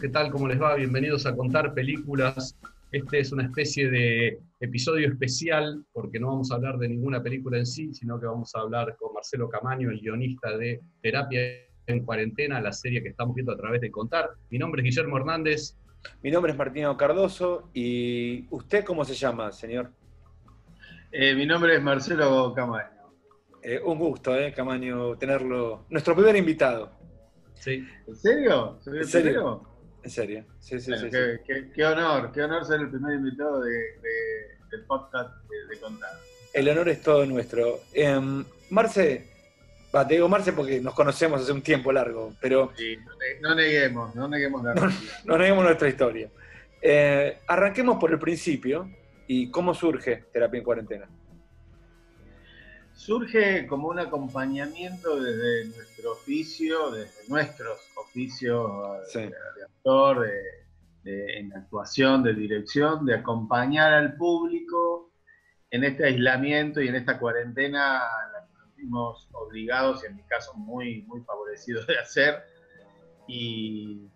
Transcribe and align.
¿qué 0.00 0.08
tal? 0.10 0.30
¿Cómo 0.30 0.46
les 0.46 0.60
va? 0.60 0.74
Bienvenidos 0.74 1.24
a 1.24 1.34
Contar 1.34 1.72
Películas. 1.72 2.54
Este 2.92 3.20
es 3.20 3.32
una 3.32 3.44
especie 3.44 3.90
de 3.90 4.40
episodio 4.60 5.08
especial 5.08 5.84
porque 5.92 6.20
no 6.20 6.28
vamos 6.28 6.50
a 6.50 6.56
hablar 6.56 6.76
de 6.76 6.88
ninguna 6.88 7.22
película 7.22 7.56
en 7.56 7.64
sí, 7.64 7.94
sino 7.94 8.20
que 8.20 8.26
vamos 8.26 8.54
a 8.54 8.60
hablar 8.60 8.94
con 8.98 9.14
Marcelo 9.14 9.48
Camaño, 9.48 9.90
el 9.90 10.00
guionista 10.00 10.54
de 10.58 10.82
Terapia 11.00 11.40
en 11.86 12.04
Cuarentena, 12.04 12.60
la 12.60 12.72
serie 12.72 13.02
que 13.02 13.08
estamos 13.08 13.34
viendo 13.34 13.52
a 13.52 13.56
través 13.56 13.80
de 13.80 13.90
Contar. 13.90 14.30
Mi 14.50 14.58
nombre 14.58 14.82
es 14.82 14.84
Guillermo 14.84 15.16
Hernández. 15.16 15.76
Mi 16.22 16.30
nombre 16.30 16.52
es 16.52 16.58
Martino 16.58 16.94
Cardoso 16.96 17.70
y 17.72 18.46
¿usted 18.50 18.84
cómo 18.84 19.02
se 19.04 19.14
llama, 19.14 19.50
señor? 19.50 19.92
Eh, 21.10 21.34
mi 21.34 21.46
nombre 21.46 21.74
es 21.74 21.82
Marcelo 21.82 22.52
Camaño. 22.54 23.14
Eh, 23.62 23.80
un 23.82 23.98
gusto, 23.98 24.36
eh, 24.36 24.52
Camaño, 24.52 25.16
tenerlo. 25.16 25.86
Nuestro 25.88 26.14
primer 26.14 26.36
invitado. 26.36 26.92
Sí. 27.54 27.82
¿En 28.06 28.14
serio? 28.14 28.76
¿En 28.76 28.82
serio? 28.82 29.00
En 29.00 29.06
serio, 29.06 29.75
sí, 30.08 30.80
sí, 30.80 30.80
sí, 30.80 30.92
qué, 31.74 31.84
honor, 31.84 32.32
qué 32.32 32.42
honor 32.42 32.64
ser 32.64 32.80
el 32.80 32.90
primer 32.90 33.14
invitado 33.14 33.60
de, 33.60 33.72
del 34.70 34.84
podcast 34.86 35.30
de, 35.48 35.78
Contar. 35.80 36.10
El 36.52 36.68
honor 36.68 36.88
es 36.88 37.02
todo 37.02 37.26
nuestro. 37.26 37.80
Em, 37.92 38.44
Marce, 38.70 39.28
te 39.90 40.14
digo 40.14 40.28
Marce 40.28 40.52
porque 40.52 40.80
nos 40.80 40.94
conocemos 40.94 41.42
hace 41.42 41.52
un 41.52 41.62
tiempo 41.62 41.92
largo, 41.92 42.34
pero... 42.40 42.72
Sí, 42.76 42.96
no, 43.40 43.54
neguemos, 43.54 44.14
no 44.14 44.28
neguemos 44.28 44.64
la 44.64 44.74
no, 44.74 44.90
no 45.24 45.38
neguemos 45.38 45.64
nuestra 45.64 45.88
historia. 45.88 46.30
Eh, 46.80 47.38
arranquemos 47.46 47.98
por 47.98 48.12
el 48.12 48.18
principio 48.18 48.90
y 49.26 49.50
cómo 49.50 49.74
surge 49.74 50.24
Terapia 50.32 50.58
en 50.58 50.64
Cuarentena 50.64 51.08
surge 52.96 53.66
como 53.66 53.88
un 53.88 53.98
acompañamiento 54.00 55.20
desde 55.20 55.66
nuestro 55.66 56.12
oficio, 56.12 56.90
desde 56.90 57.28
nuestros 57.28 57.78
oficios 58.16 59.12
de, 59.12 59.30
actor, 59.64 60.26
de, 61.02 61.38
en 61.38 61.52
actuación, 61.52 62.22
de 62.22 62.32
dirección, 62.32 63.04
de 63.04 63.14
acompañar 63.14 63.92
al 63.92 64.16
público 64.16 65.10
en 65.70 65.84
este 65.84 66.06
aislamiento 66.06 66.80
y 66.80 66.88
en 66.88 66.94
esta 66.94 67.18
cuarentena 67.18 68.00
la 68.32 68.46
que 68.46 68.54
nos 68.54 68.76
vimos 68.76 69.28
obligados 69.32 70.02
y 70.02 70.06
en 70.06 70.16
mi 70.16 70.22
caso 70.22 70.54
muy, 70.54 71.02
muy 71.02 71.20
favorecidos 71.22 71.86
de 71.86 71.98
hacer. 71.98 72.42
Y 73.28 74.08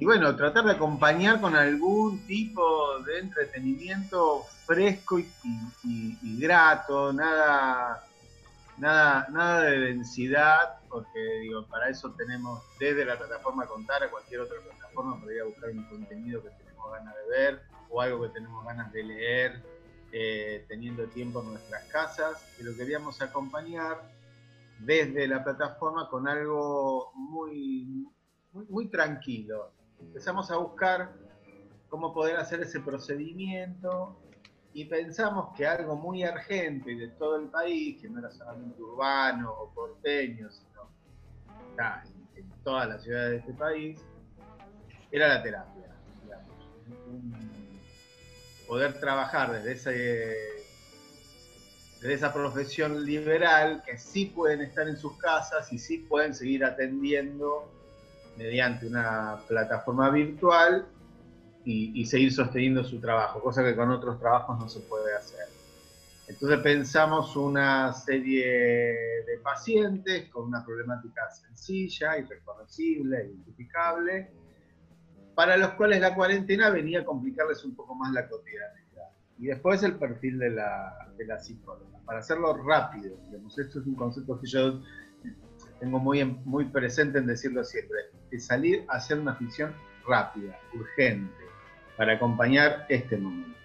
y 0.00 0.06
bueno, 0.06 0.34
tratar 0.34 0.64
de 0.64 0.72
acompañar 0.72 1.42
con 1.42 1.54
algún 1.54 2.26
tipo 2.26 3.00
de 3.00 3.18
entretenimiento 3.18 4.44
fresco 4.64 5.18
y, 5.18 6.38
grato, 6.40 7.12
nada, 7.12 8.02
nada, 8.80 9.28
nada 9.30 9.62
de 9.64 9.78
densidad, 9.78 10.80
porque 10.88 11.20
digo, 11.40 11.66
para 11.66 11.88
eso 11.88 12.12
tenemos 12.12 12.62
desde 12.78 13.04
la 13.04 13.18
plataforma 13.18 13.66
Contar 13.66 14.02
a 14.02 14.10
cualquier 14.10 14.40
otra 14.40 14.56
plataforma 14.60 15.20
para 15.20 15.34
ir 15.34 15.40
a 15.42 15.44
buscar 15.44 15.70
un 15.70 15.84
contenido 15.88 16.42
que 16.42 16.50
tenemos 16.50 16.90
ganas 16.90 17.14
de 17.14 17.28
ver 17.30 17.62
o 17.90 18.00
algo 18.00 18.22
que 18.22 18.30
tenemos 18.30 18.64
ganas 18.64 18.92
de 18.92 19.02
leer, 19.04 19.62
eh, 20.12 20.64
teniendo 20.68 21.06
tiempo 21.08 21.40
en 21.42 21.50
nuestras 21.50 21.84
casas, 21.84 22.44
pero 22.56 22.74
queríamos 22.76 23.20
acompañar 23.20 24.02
desde 24.78 25.28
la 25.28 25.44
plataforma 25.44 26.08
con 26.08 26.26
algo 26.26 27.12
muy, 27.14 28.08
muy 28.52 28.88
tranquilo, 28.88 29.72
empezamos 30.00 30.50
a 30.50 30.56
buscar 30.56 31.12
cómo 31.88 32.14
poder 32.14 32.36
hacer 32.36 32.60
ese 32.60 32.80
procedimiento 32.80 34.16
y 34.72 34.84
pensamos 34.84 35.54
que 35.56 35.66
algo 35.66 35.96
muy 35.96 36.22
argento 36.22 36.90
y 36.90 36.96
de 36.96 37.08
todo 37.08 37.36
el 37.36 37.48
país, 37.48 38.00
que 38.00 38.08
no 38.08 38.20
era 38.20 38.30
solamente 38.30 38.80
urbano 38.80 39.52
o 39.52 39.74
porteño, 39.74 40.48
sino 40.50 40.88
en, 42.36 42.50
todas 42.62 42.88
las 42.88 43.02
ciudades 43.02 43.30
de 43.30 43.36
este 43.38 43.52
país, 43.54 44.00
era 45.10 45.28
la 45.28 45.42
terapia. 45.42 45.96
poder 48.68 49.00
trabajar 49.00 49.50
desde 49.60 50.36
esa 52.02 52.32
profesión 52.32 53.04
liberal 53.04 53.82
que 53.84 53.98
sí 53.98 54.26
pueden 54.26 54.60
estar 54.60 54.86
en 54.86 54.96
sus 54.96 55.16
casas 55.18 55.72
y 55.72 55.78
sí 55.78 55.98
pueden 55.98 56.32
seguir 56.32 56.64
atendiendo 56.64 57.68
mediante 58.36 58.86
una 58.86 59.40
plataforma 59.48 60.10
virtual 60.10 60.86
y, 61.64 62.04
seguir 62.06 62.32
sosteniendo 62.32 62.82
su 62.84 63.00
trabajo, 63.00 63.40
cosa 63.40 63.62
que 63.62 63.76
con 63.76 63.90
otros 63.90 64.18
trabajos 64.18 64.58
no 64.58 64.68
se 64.68 64.80
puede 64.80 65.14
hacer. 65.14 65.46
Entonces 66.26 66.60
pensamos 66.60 67.36
una 67.36 67.92
serie 67.92 68.46
de 68.46 69.38
pacientes 69.42 70.28
con 70.30 70.46
una 70.46 70.64
problemática 70.64 71.28
sencilla, 71.30 72.18
y 72.18 72.22
reconocible, 72.22 73.26
identificable, 73.26 74.30
para 75.34 75.56
los 75.56 75.70
cuales 75.72 76.00
la 76.00 76.14
cuarentena 76.14 76.70
venía 76.70 77.00
a 77.00 77.04
complicarles 77.04 77.64
un 77.64 77.74
poco 77.74 77.94
más 77.94 78.12
la 78.12 78.28
cotidianidad. 78.28 79.10
Y 79.38 79.46
después 79.46 79.82
el 79.82 79.96
perfil 79.96 80.38
de 80.38 80.50
la, 80.50 81.12
de 81.16 81.38
psicóloga. 81.40 81.98
Para 82.04 82.20
hacerlo 82.20 82.54
rápido, 82.62 83.16
digamos, 83.26 83.58
esto 83.58 83.80
es 83.80 83.86
un 83.86 83.94
concepto 83.94 84.38
que 84.40 84.46
yo 84.46 84.80
tengo 85.80 85.98
muy, 85.98 86.24
muy 86.24 86.66
presente 86.66 87.18
en 87.18 87.26
decirlo 87.26 87.64
siempre, 87.64 87.98
es 88.30 88.46
salir 88.46 88.84
a 88.88 88.96
hacer 88.96 89.18
una 89.18 89.34
ficción 89.34 89.74
rápida, 90.06 90.58
urgente, 90.74 91.39
para 92.00 92.14
acompañar 92.14 92.86
este 92.88 93.14
momento. 93.18 93.58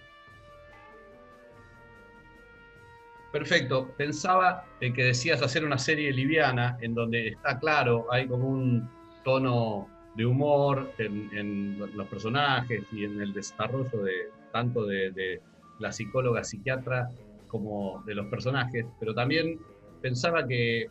Perfecto. 3.32 3.88
Pensaba 3.96 4.62
en 4.78 4.92
que 4.92 5.04
decías 5.04 5.40
hacer 5.40 5.64
una 5.64 5.78
serie 5.78 6.12
liviana 6.12 6.76
en 6.82 6.92
donde 6.92 7.28
está 7.28 7.58
claro, 7.58 8.06
hay 8.12 8.26
como 8.26 8.46
un 8.46 8.90
tono 9.24 9.88
de 10.16 10.26
humor 10.26 10.92
en, 10.98 11.78
los 11.78 12.06
personajes 12.08 12.84
y 12.92 13.04
en 13.04 13.22
el 13.22 13.32
desarrollo 13.32 14.02
de 14.02 14.28
tanto 14.52 14.84
de, 14.84 15.12
de, 15.12 15.40
la 15.78 15.90
psicóloga 15.90 16.44
psiquiatra 16.44 17.08
como 17.48 18.02
de 18.04 18.16
los 18.16 18.26
personajes, 18.26 18.84
pero 19.00 19.14
también 19.14 19.58
pensaba 20.02 20.46
que 20.46 20.90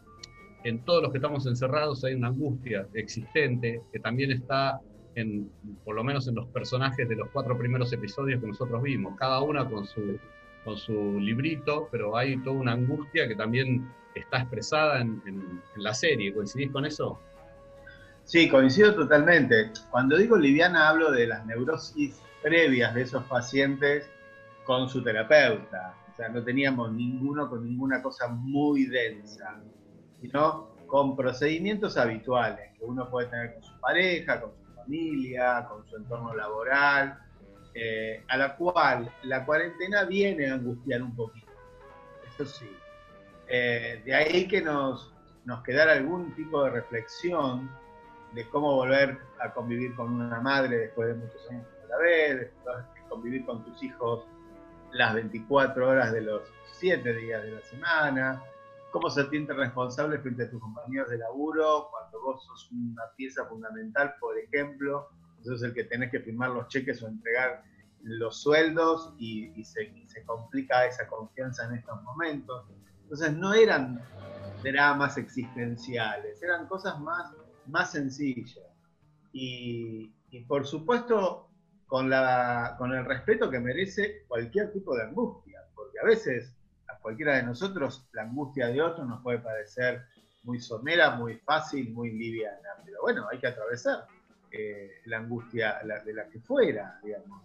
en 0.63 0.83
todos 0.83 1.03
los 1.03 1.11
que 1.11 1.19
estamos 1.19 1.45
encerrados 1.45 2.03
hay 2.05 2.15
una 2.15 2.29
angustia 2.29 2.87
existente 2.95 3.83
que 3.91 3.99
también 3.99 4.31
está 4.31 4.81
en, 5.15 5.49
por 5.83 5.95
lo 5.95 6.03
menos 6.03 6.27
en 6.27 6.35
los 6.35 6.47
personajes 6.47 7.07
de 7.07 7.15
los 7.15 7.29
cuatro 7.29 7.57
primeros 7.57 7.91
episodios 7.93 8.41
que 8.41 8.47
nosotros 8.47 8.81
vimos, 8.83 9.17
cada 9.17 9.41
una 9.41 9.67
con 9.69 9.85
su, 9.85 10.19
con 10.63 10.77
su 10.77 11.19
librito, 11.19 11.87
pero 11.91 12.15
hay 12.17 12.37
toda 12.37 12.57
una 12.57 12.73
angustia 12.73 13.27
que 13.27 13.35
también 13.35 13.89
está 14.13 14.39
expresada 14.39 15.01
en, 15.01 15.21
en 15.25 15.61
la 15.75 15.93
serie. 15.93 16.33
¿Coincidís 16.33 16.71
con 16.71 16.85
eso? 16.85 17.19
Sí, 18.23 18.49
coincido 18.49 18.95
totalmente. 18.95 19.71
Cuando 19.91 20.17
digo 20.17 20.37
liviana 20.37 20.89
hablo 20.89 21.11
de 21.11 21.27
las 21.27 21.45
neurosis 21.45 22.21
previas 22.41 22.93
de 22.93 23.01
esos 23.03 23.23
pacientes 23.25 24.09
con 24.63 24.89
su 24.89 25.03
terapeuta. 25.03 25.95
O 26.11 26.15
sea, 26.15 26.29
no 26.29 26.43
teníamos 26.43 26.91
ninguno 26.93 27.49
con 27.49 27.63
ninguna 27.63 28.01
cosa 28.01 28.27
muy 28.27 28.85
densa 28.85 29.61
sino 30.21 30.75
con 30.87 31.15
procedimientos 31.15 31.97
habituales 31.97 32.71
que 32.77 32.85
uno 32.85 33.09
puede 33.09 33.27
tener 33.27 33.53
con 33.53 33.63
su 33.63 33.79
pareja, 33.79 34.41
con 34.41 34.51
su 34.55 34.64
familia, 34.85 35.65
con 35.69 35.85
su 35.87 35.97
entorno 35.97 36.33
laboral, 36.33 37.19
eh, 37.73 38.23
a 38.27 38.37
la 38.37 38.55
cual 38.55 39.11
la 39.23 39.45
cuarentena 39.45 40.03
viene 40.05 40.49
a 40.49 40.53
angustiar 40.53 41.01
un 41.01 41.15
poquito. 41.15 41.51
Eso 42.27 42.45
sí. 42.45 42.69
Eh, 43.47 44.01
de 44.05 44.15
ahí 44.15 44.47
que 44.47 44.61
nos, 44.61 45.13
nos 45.43 45.61
quedara 45.63 45.93
algún 45.93 46.33
tipo 46.35 46.63
de 46.63 46.71
reflexión 46.71 47.69
de 48.33 48.47
cómo 48.49 48.75
volver 48.75 49.17
a 49.39 49.53
convivir 49.53 49.95
con 49.95 50.13
una 50.13 50.39
madre 50.41 50.77
después 50.77 51.09
de 51.09 51.15
muchos 51.15 51.49
años 51.49 51.65
a 51.83 51.87
la 51.87 51.97
vez, 51.97 52.39
de 52.39 52.51
convivir 53.09 53.45
con 53.45 53.63
tus 53.63 53.81
hijos 53.83 54.25
las 54.91 55.13
24 55.13 55.89
horas 55.89 56.11
de 56.11 56.21
los 56.21 56.41
7 56.73 57.13
días 57.13 57.43
de 57.43 57.51
la 57.51 57.61
semana, 57.61 58.43
cómo 58.95 59.09
se 59.09 59.27
siente 59.27 59.51
responsable 59.51 60.19
frente 60.19 60.43
a 60.43 60.49
tus 60.49 60.61
compañeros 60.61 61.09
de 61.09 61.17
laburo 61.17 61.89
cuando 61.91 62.21
vos 62.21 62.45
sos 62.45 62.71
una 62.71 63.03
pieza 63.17 63.43
fundamental, 63.43 64.15
por 64.21 64.37
ejemplo, 64.39 65.09
sos 65.43 65.61
el 65.63 65.73
que 65.73 65.83
tenés 65.83 66.11
que 66.11 66.21
firmar 66.21 66.51
los 66.51 66.69
cheques 66.69 67.03
o 67.03 67.09
entregar 67.09 67.61
los 68.03 68.41
sueldos 68.41 69.13
y, 69.17 69.51
se, 69.65 69.91
complica 70.25 70.85
esa 70.85 71.07
confianza 71.07 71.65
en 71.65 71.75
estos 71.75 72.01
momentos. 72.03 72.67
Entonces 73.01 73.33
no 73.33 73.53
eran 73.53 74.01
dramas 74.63 75.17
existenciales, 75.17 76.41
eran 76.41 76.65
cosas 76.67 76.97
más, 77.01 77.33
más 77.67 77.91
sencillas. 77.91 78.63
Y, 79.33 80.07
por 80.47 80.65
supuesto 80.65 81.49
con, 81.85 82.09
la, 82.09 82.75
con 82.77 82.93
el 82.93 83.03
respeto 83.03 83.49
que 83.49 83.59
merece 83.59 84.23
cualquier 84.29 84.71
tipo 84.71 84.95
de 84.95 85.03
angustia, 85.03 85.59
porque 85.75 85.99
a 86.01 86.05
veces 86.05 86.54
cualquiera 87.05 87.35
de 87.35 87.43
nosotros, 87.43 88.03
la 88.13 88.23
angustia 88.23 88.65
de 88.65 88.81
otro 88.81 89.05
nos 89.05 89.21
puede 89.21 89.37
parecer 89.37 90.07
muy 90.41 90.59
somera, 90.59 91.11
muy 91.11 91.35
fácil, 91.35 91.93
muy 91.93 92.09
liviana, 92.09 92.69
pero 92.83 92.97
bueno, 93.03 93.27
hay 93.31 93.37
que 93.37 93.45
atravesar 93.45 94.07
eh, 94.49 94.89
la 95.05 95.17
angustia 95.17 95.81
de 96.03 96.13
la 96.13 96.27
que 96.29 96.39
fuera, 96.39 96.99
digamos. 97.03 97.43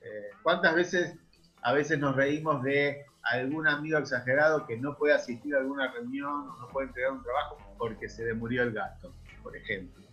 Eh, 0.00 0.30
¿Cuántas 0.42 0.74
veces 0.74 1.14
a 1.62 1.72
veces 1.72 2.00
nos 2.00 2.16
reímos 2.16 2.60
de 2.64 3.06
algún 3.22 3.68
amigo 3.68 3.98
exagerado 3.98 4.66
que 4.66 4.76
no 4.76 4.98
puede 4.98 5.14
asistir 5.14 5.54
a 5.54 5.58
alguna 5.58 5.92
reunión 5.92 6.48
o 6.48 6.56
no 6.56 6.68
puede 6.70 6.88
entregar 6.88 7.12
un 7.12 7.22
trabajo 7.22 7.56
porque 7.78 8.08
se 8.08 8.24
le 8.24 8.34
murió 8.34 8.64
el 8.64 8.72
gato, 8.72 9.14
por 9.44 9.56
ejemplo? 9.56 10.04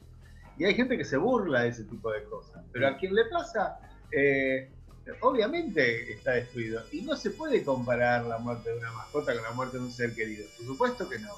Y 0.60 0.66
hay 0.66 0.76
gente 0.76 0.96
que 0.96 1.06
se 1.06 1.18
burla 1.18 1.62
de 1.62 1.70
ese 1.70 1.86
tipo 1.86 2.12
de 2.12 2.24
cosas. 2.26 2.64
Pero 2.72 2.88
a 2.88 2.98
quien 2.98 3.16
le 3.16 3.26
pasa, 3.26 3.80
eh, 4.12 4.72
obviamente 5.22 6.13
está 6.13 6.31
destruido. 6.31 6.84
Y 6.92 7.02
no 7.02 7.16
se 7.16 7.31
puede 7.31 7.63
comparar 7.63 8.25
la 8.25 8.38
muerte 8.38 8.72
de 8.72 8.78
una 8.78 8.92
mascota 8.92 9.34
con 9.34 9.44
la 9.44 9.52
muerte 9.52 9.78
de 9.78 9.84
un 9.84 9.92
ser 9.92 10.13
querido. 10.13 10.46
Por 10.57 10.66
supuesto 10.66 11.10
que 11.10 11.19
no. 11.19 11.34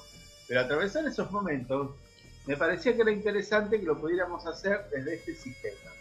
Pero 0.46 0.60
atravesar 0.60 1.06
esos 1.06 1.30
momentos 1.30 1.94
me 2.46 2.56
parecía 2.56 2.96
que 2.96 3.02
era 3.02 3.12
interesante 3.12 3.78
que 3.78 3.84
lo 3.84 4.00
pudiéramos 4.00 4.46
hacer 4.46 4.86
desde 4.90 5.16
este 5.16 5.34
sistema. 5.34 5.92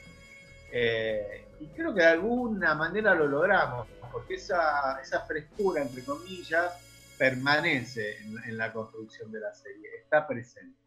Eh, 0.71 1.45
y 1.59 1.67
creo 1.67 1.93
que 1.93 2.01
de 2.01 2.07
alguna 2.07 2.73
manera 2.73 3.13
lo 3.13 3.27
logramos, 3.27 3.87
porque 4.11 4.35
esa, 4.35 4.99
esa 5.01 5.25
frescura, 5.25 5.81
entre 5.81 6.03
comillas, 6.03 6.73
permanece 7.17 8.17
en, 8.19 8.57
la 8.57 8.71
construcción 8.71 9.29
de 9.31 9.41
la 9.41 9.53
serie, 9.53 9.89
está 10.03 10.25
presente. 10.25 10.77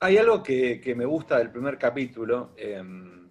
Hay 0.00 0.16
algo 0.16 0.42
que, 0.42 0.94
me 0.96 1.04
gusta 1.04 1.38
del 1.38 1.50
primer 1.50 1.76
capítulo, 1.76 2.52
em, 2.56 3.28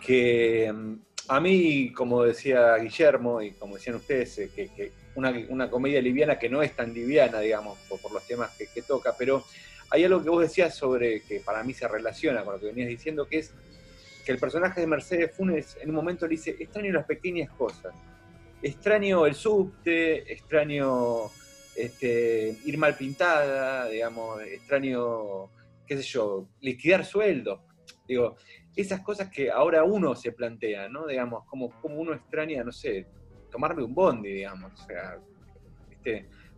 que 0.00 0.66
em, 0.66 1.00
a 1.28 1.40
mí, 1.40 1.92
como 1.92 2.22
decía 2.22 2.76
Guillermo 2.76 3.42
y 3.42 3.52
como 3.52 3.76
decían 3.76 3.96
ustedes, 3.96 4.38
eh, 4.38 4.50
que, 4.54 4.92
una, 5.16 5.70
comedia 5.70 6.00
liviana 6.00 6.38
que 6.38 6.48
no 6.48 6.62
es 6.62 6.74
tan 6.76 6.92
liviana, 6.92 7.40
digamos, 7.40 7.78
por, 7.88 8.12
los 8.12 8.26
temas 8.26 8.50
que, 8.56 8.82
toca, 8.82 9.14
pero 9.16 9.44
hay 9.90 10.04
algo 10.04 10.22
que 10.22 10.28
vos 10.28 10.42
decías 10.42 10.74
sobre 10.74 11.22
que 11.22 11.40
para 11.40 11.62
mí 11.62 11.72
se 11.72 11.88
relaciona 11.88 12.44
con 12.44 12.54
lo 12.54 12.60
que 12.60 12.66
venías 12.66 12.88
diciendo, 12.88 13.26
que 13.26 13.38
es 13.38 13.52
que 14.24 14.32
el 14.32 14.38
personaje 14.38 14.80
de 14.80 14.86
Mercedes 14.86 15.34
Funes 15.34 15.78
en 15.80 15.88
un 15.90 15.94
momento 15.96 16.26
le 16.26 16.32
dice, 16.32 16.56
extraño 16.58 16.92
las 16.92 17.06
pequeñas 17.06 17.50
cosas, 17.52 17.94
extraño 18.62 19.24
el 19.26 19.34
subte, 19.34 20.32
extraño 20.32 21.30
este, 21.76 22.56
ir 22.64 22.78
mal 22.78 22.96
pintada, 22.96 23.88
digamos, 23.88 24.42
extraño, 24.42 25.48
qué 25.86 25.96
sé 25.96 26.02
yo, 26.02 26.46
liquidar 26.60 27.04
sueldos. 27.04 27.60
Digo, 28.06 28.36
esas 28.74 29.00
cosas 29.00 29.28
que 29.30 29.50
ahora 29.50 29.84
uno 29.84 30.14
se 30.14 30.32
plantea, 30.32 30.88
¿no? 30.88 31.06
Digamos, 31.06 31.44
como, 31.46 31.70
como 31.80 31.96
uno 31.96 32.14
extraña, 32.14 32.62
no 32.62 32.72
sé, 32.72 33.06
tomarme 33.50 33.82
un 33.82 33.94
bondi, 33.94 34.32
digamos. 34.32 34.72
O 34.72 34.86
sea, 34.86 35.18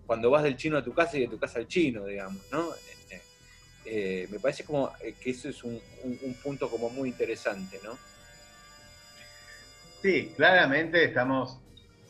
cuando 0.06 0.30
vas 0.30 0.42
del 0.42 0.56
chino 0.56 0.78
a 0.78 0.84
tu 0.84 0.92
casa 0.92 1.16
y 1.16 1.20
de 1.20 1.28
tu 1.28 1.38
casa 1.38 1.58
al 1.58 1.66
chino, 1.66 2.04
digamos, 2.04 2.42
¿no? 2.50 2.68
Eh, 3.90 4.28
me 4.30 4.38
parece 4.38 4.64
como 4.64 4.92
eh, 5.00 5.14
que 5.18 5.30
eso 5.30 5.48
es 5.48 5.64
un, 5.64 5.80
punto 6.42 6.68
como 6.68 6.90
muy 6.90 7.08
interesante, 7.08 7.80
¿no? 7.82 7.96
Sí, 10.02 10.32
claramente 10.36 11.04
estamos 11.04 11.58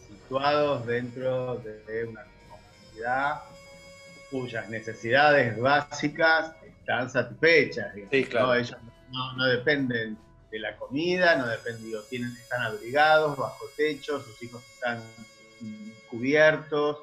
situados 0.08 0.84
dentro 0.86 1.58
de 1.58 2.04
una 2.04 2.26
comunidad 2.48 3.42
cuyas 4.30 4.68
necesidades 4.68 5.58
básicas 5.58 6.52
están 6.66 7.08
satisfechas. 7.08 7.94
Sí, 8.10 8.24
claro. 8.24 8.54
Ellos 8.54 8.76
no, 8.82 8.92
dependen 9.46 10.18
de 10.50 10.58
la 10.58 10.76
comida, 10.76 11.36
no 11.36 11.46
dependen, 11.46 11.92
tienen, 12.08 12.30
están 12.32 12.62
abrigados, 12.62 13.36
bajo 13.36 13.66
techo, 13.76 14.20
sus 14.20 14.42
hijos 14.42 14.62
están 14.74 15.02
cubiertos 16.10 16.98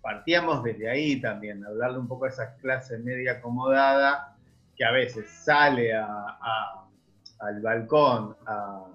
partíamos 0.00 0.62
desde 0.62 0.90
ahí 0.90 1.20
también, 1.20 1.64
hablarle 1.64 1.98
un 1.98 2.08
poco 2.08 2.26
a 2.26 2.28
esa 2.28 2.56
clase 2.56 2.98
media 2.98 3.32
acomodada 3.32 4.36
que 4.76 4.84
a 4.84 4.90
veces 4.90 5.30
sale 5.30 5.94
al 5.94 7.60
balcón 7.62 8.36
a, 8.46 8.86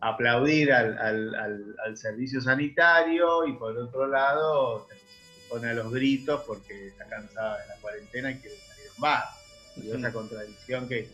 aplaudir 0.00 0.72
al, 0.72 1.96
servicio 1.96 2.40
sanitario 2.40 3.46
y 3.46 3.52
por 3.52 3.76
otro 3.76 4.06
lado 4.06 4.86
se 4.88 5.48
pone 5.48 5.68
a 5.68 5.74
los 5.74 5.92
gritos 5.92 6.42
porque 6.46 6.88
está 6.88 7.06
cansada 7.06 7.58
de 7.58 7.68
la 7.68 7.74
cuarentena 7.76 8.30
y 8.30 8.38
quiere 8.38 8.56
salir 8.56 8.86
a 8.96 9.00
bar. 9.00 9.39
Esa 9.84 10.12
contradicción 10.12 10.88
que, 10.88 11.08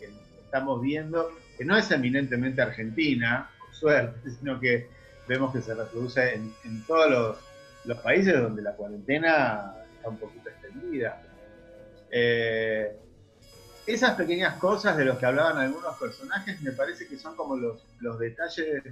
estamos 0.45 0.81
viendo, 0.81 1.31
que 1.59 1.65
no 1.65 1.77
es 1.77 1.91
eminentemente 1.91 2.63
argentina, 2.63 3.51
por 3.59 3.75
suerte, 3.75 4.31
sino 4.31 4.61
que 4.61 4.89
vemos 5.27 5.53
que 5.53 5.61
se 5.61 5.75
reproduce 5.75 6.35
en 6.35 6.85
todos 6.87 7.37
los 7.85 7.99
países 7.99 8.41
donde 8.41 8.63
la 8.63 8.73
cuarentena 8.73 9.75
está 9.97 10.09
un 10.09 10.19
poquito 10.19 10.49
extendida. 10.49 11.23
Eh, 12.11 12.97
esas 13.87 14.17
pequeñas 14.17 14.59
cosas 14.59 14.97
de 14.97 15.05
los 15.05 15.19
que 15.19 15.27
hablaban 15.27 15.59
algunos 15.59 15.97
personajes 15.97 16.61
me 16.61 16.73
parece 16.73 17.07
que 17.07 17.17
son 17.17 17.37
como 17.37 17.57
los 17.57 18.19
detalles 18.19 18.83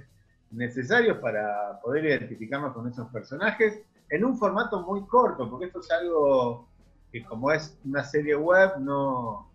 necesarios 0.51 1.17
para 1.17 1.79
poder 1.81 2.05
identificarnos 2.05 2.73
con 2.73 2.87
esos 2.87 3.09
personajes 3.09 3.81
en 4.09 4.23
un 4.23 4.37
formato 4.37 4.81
muy 4.83 5.05
corto, 5.05 5.49
porque 5.49 5.65
esto 5.65 5.79
es 5.79 5.91
algo 5.91 6.69
que 7.11 7.23
como 7.25 7.51
es 7.51 7.77
una 7.83 8.03
serie 8.03 8.35
web 8.35 8.77
no, 8.79 9.51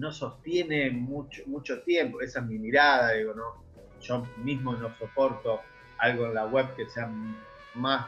no 0.00 0.12
sostiene 0.12 0.90
mucho, 0.90 1.42
mucho 1.46 1.82
tiempo, 1.82 2.20
esa 2.20 2.40
es 2.40 2.46
mi 2.46 2.58
mirada, 2.58 3.12
digo, 3.12 3.34
no, 3.34 3.62
yo 4.00 4.26
mismo 4.38 4.72
no 4.72 4.96
soporto 4.96 5.60
algo 5.98 6.26
en 6.26 6.34
la 6.34 6.46
web 6.46 6.74
que 6.74 6.88
sea 6.88 7.08
más 7.74 8.06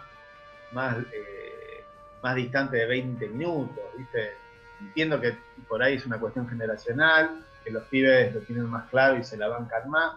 más, 0.72 0.98
eh, 1.12 1.84
más 2.22 2.34
distante 2.34 2.78
de 2.78 2.86
20 2.86 3.28
minutos, 3.28 3.84
¿viste? 3.96 4.32
Entiendo 4.80 5.20
que 5.20 5.36
por 5.68 5.82
ahí 5.82 5.94
es 5.94 6.06
una 6.06 6.18
cuestión 6.18 6.48
generacional, 6.48 7.44
que 7.64 7.70
los 7.70 7.84
pibes 7.84 8.34
lo 8.34 8.40
tienen 8.40 8.66
más 8.66 8.88
claro 8.90 9.16
y 9.16 9.24
se 9.24 9.36
la 9.36 9.48
bancan 9.48 9.88
más, 9.88 10.16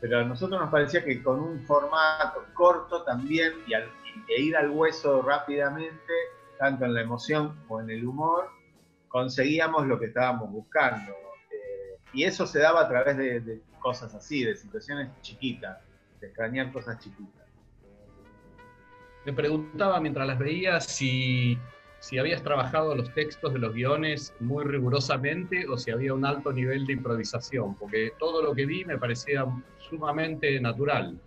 pero 0.00 0.20
a 0.20 0.24
nosotros 0.24 0.60
nos 0.60 0.70
parecía 0.70 1.04
que 1.04 1.22
con 1.22 1.40
un 1.40 1.64
formato 1.66 2.44
corto 2.54 3.02
también 3.02 3.54
y, 3.66 3.74
e 3.74 4.40
ir 4.40 4.56
al 4.56 4.70
hueso 4.70 5.22
rápidamente, 5.22 6.12
tanto 6.58 6.84
en 6.84 6.94
la 6.94 7.00
emoción 7.00 7.56
como 7.66 7.80
en 7.80 7.90
el 7.90 8.06
humor, 8.06 8.50
conseguíamos 9.14 9.86
lo 9.86 9.96
que 10.00 10.06
estábamos 10.06 10.50
buscando. 10.50 11.12
Eh, 11.12 11.98
y 12.12 12.24
eso 12.24 12.46
se 12.46 12.58
daba 12.58 12.80
a 12.80 12.88
través 12.88 13.16
de 13.16 13.62
cosas 13.78 14.12
así, 14.14 14.44
de 14.44 14.56
situaciones 14.56 15.08
chiquitas, 15.22 15.78
de 16.20 16.26
extrañar 16.26 16.72
cosas 16.72 16.98
chiquitas 16.98 17.44
me 19.24 19.32
preguntaba 19.32 20.00
mientras 20.00 20.26
las 20.26 20.38
veía 20.38 20.80
si, 20.80 21.58
si 21.98 22.18
habías 22.18 22.42
trabajado 22.42 22.94
los 22.94 23.12
textos 23.14 23.52
de 23.52 23.58
los 23.58 23.74
guiones 23.74 24.34
muy 24.40 24.64
rigurosamente 24.64 25.66
o 25.68 25.78
si 25.78 25.90
había 25.90 26.12
un 26.12 26.24
alto 26.24 26.52
nivel 26.52 26.86
de 26.86 26.94
improvisación, 26.94 27.74
porque 27.74 28.12
todo 28.18 28.42
lo 28.42 28.54
que 28.54 28.66
vi 28.66 28.84
me 28.84 28.98
parecía 28.98 29.46
sumamente 29.78 30.60
natural. 30.60 31.18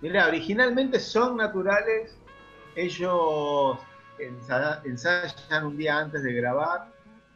Mira, 0.00 0.28
originalmente 0.28 0.98
son 0.98 1.36
naturales, 1.36 2.18
ellos 2.74 3.76
ensayan 4.24 5.64
un 5.64 5.76
día 5.76 5.98
antes 5.98 6.22
de 6.22 6.32
grabar. 6.32 6.88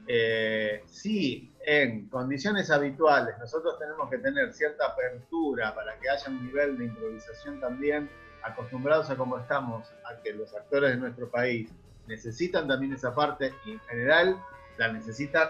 Eh, 0.07 0.83
sí, 0.87 1.51
en 1.65 2.09
condiciones 2.09 2.71
habituales 2.71 3.39
nosotros 3.39 3.79
tenemos 3.79 4.11
que 4.11 4.19
tener 4.19 4.53
cierta 4.53 4.87
apertura 4.89 5.75
para 5.75 5.99
que 5.99 6.11
haya 6.11 6.29
un 6.29 6.47
nivel 6.47 6.77
de 6.77 6.85
improvisación 6.85 7.59
también 7.59 8.11
acostumbrados 8.43 9.09
a 9.09 9.17
cómo 9.17 9.39
estamos, 9.39 9.89
a 10.05 10.21
que 10.23 10.33
los 10.35 10.55
actores 10.55 10.91
de 10.91 10.97
nuestro 10.99 11.31
país 11.31 11.71
necesitan 12.07 12.69
también 12.69 12.93
esa 12.93 13.15
parte 13.15 13.55
y 13.65 13.73
en 13.73 13.81
general 13.81 14.37
la 14.77 14.93
necesitan 14.93 15.49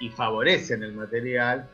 y 0.00 0.10
favorecen 0.10 0.82
el 0.82 0.92
material. 0.92 1.68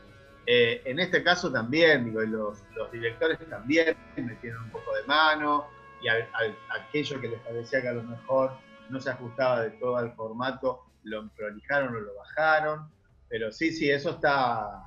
Eh, 0.45 0.81
en 0.85 0.99
este 0.99 1.23
caso 1.23 1.51
también, 1.51 2.05
digo, 2.05 2.21
los, 2.21 2.59
los, 2.75 2.91
directores 2.91 3.39
también 3.49 3.95
metieron 4.17 4.63
un 4.65 4.69
poco 4.69 4.93
de 4.93 5.03
mano 5.03 5.65
y 6.01 6.07
aquello 6.09 7.21
que 7.21 7.29
les 7.29 7.39
parecía 7.39 7.81
que 7.81 7.87
a 7.87 7.93
lo 7.93 8.03
mejor 8.03 8.51
no 8.89 8.99
se 8.99 9.09
ajustaba 9.09 9.61
de 9.61 9.71
todo 9.71 9.97
al 9.97 10.13
formato, 10.13 10.83
lo 11.03 11.27
prolijaron 11.29 11.95
o 11.95 11.99
lo 11.99 12.15
bajaron. 12.15 12.89
Pero 13.29 13.51
sí, 13.51 13.71
sí, 13.71 13.89
eso 13.89 14.11
está, 14.11 14.85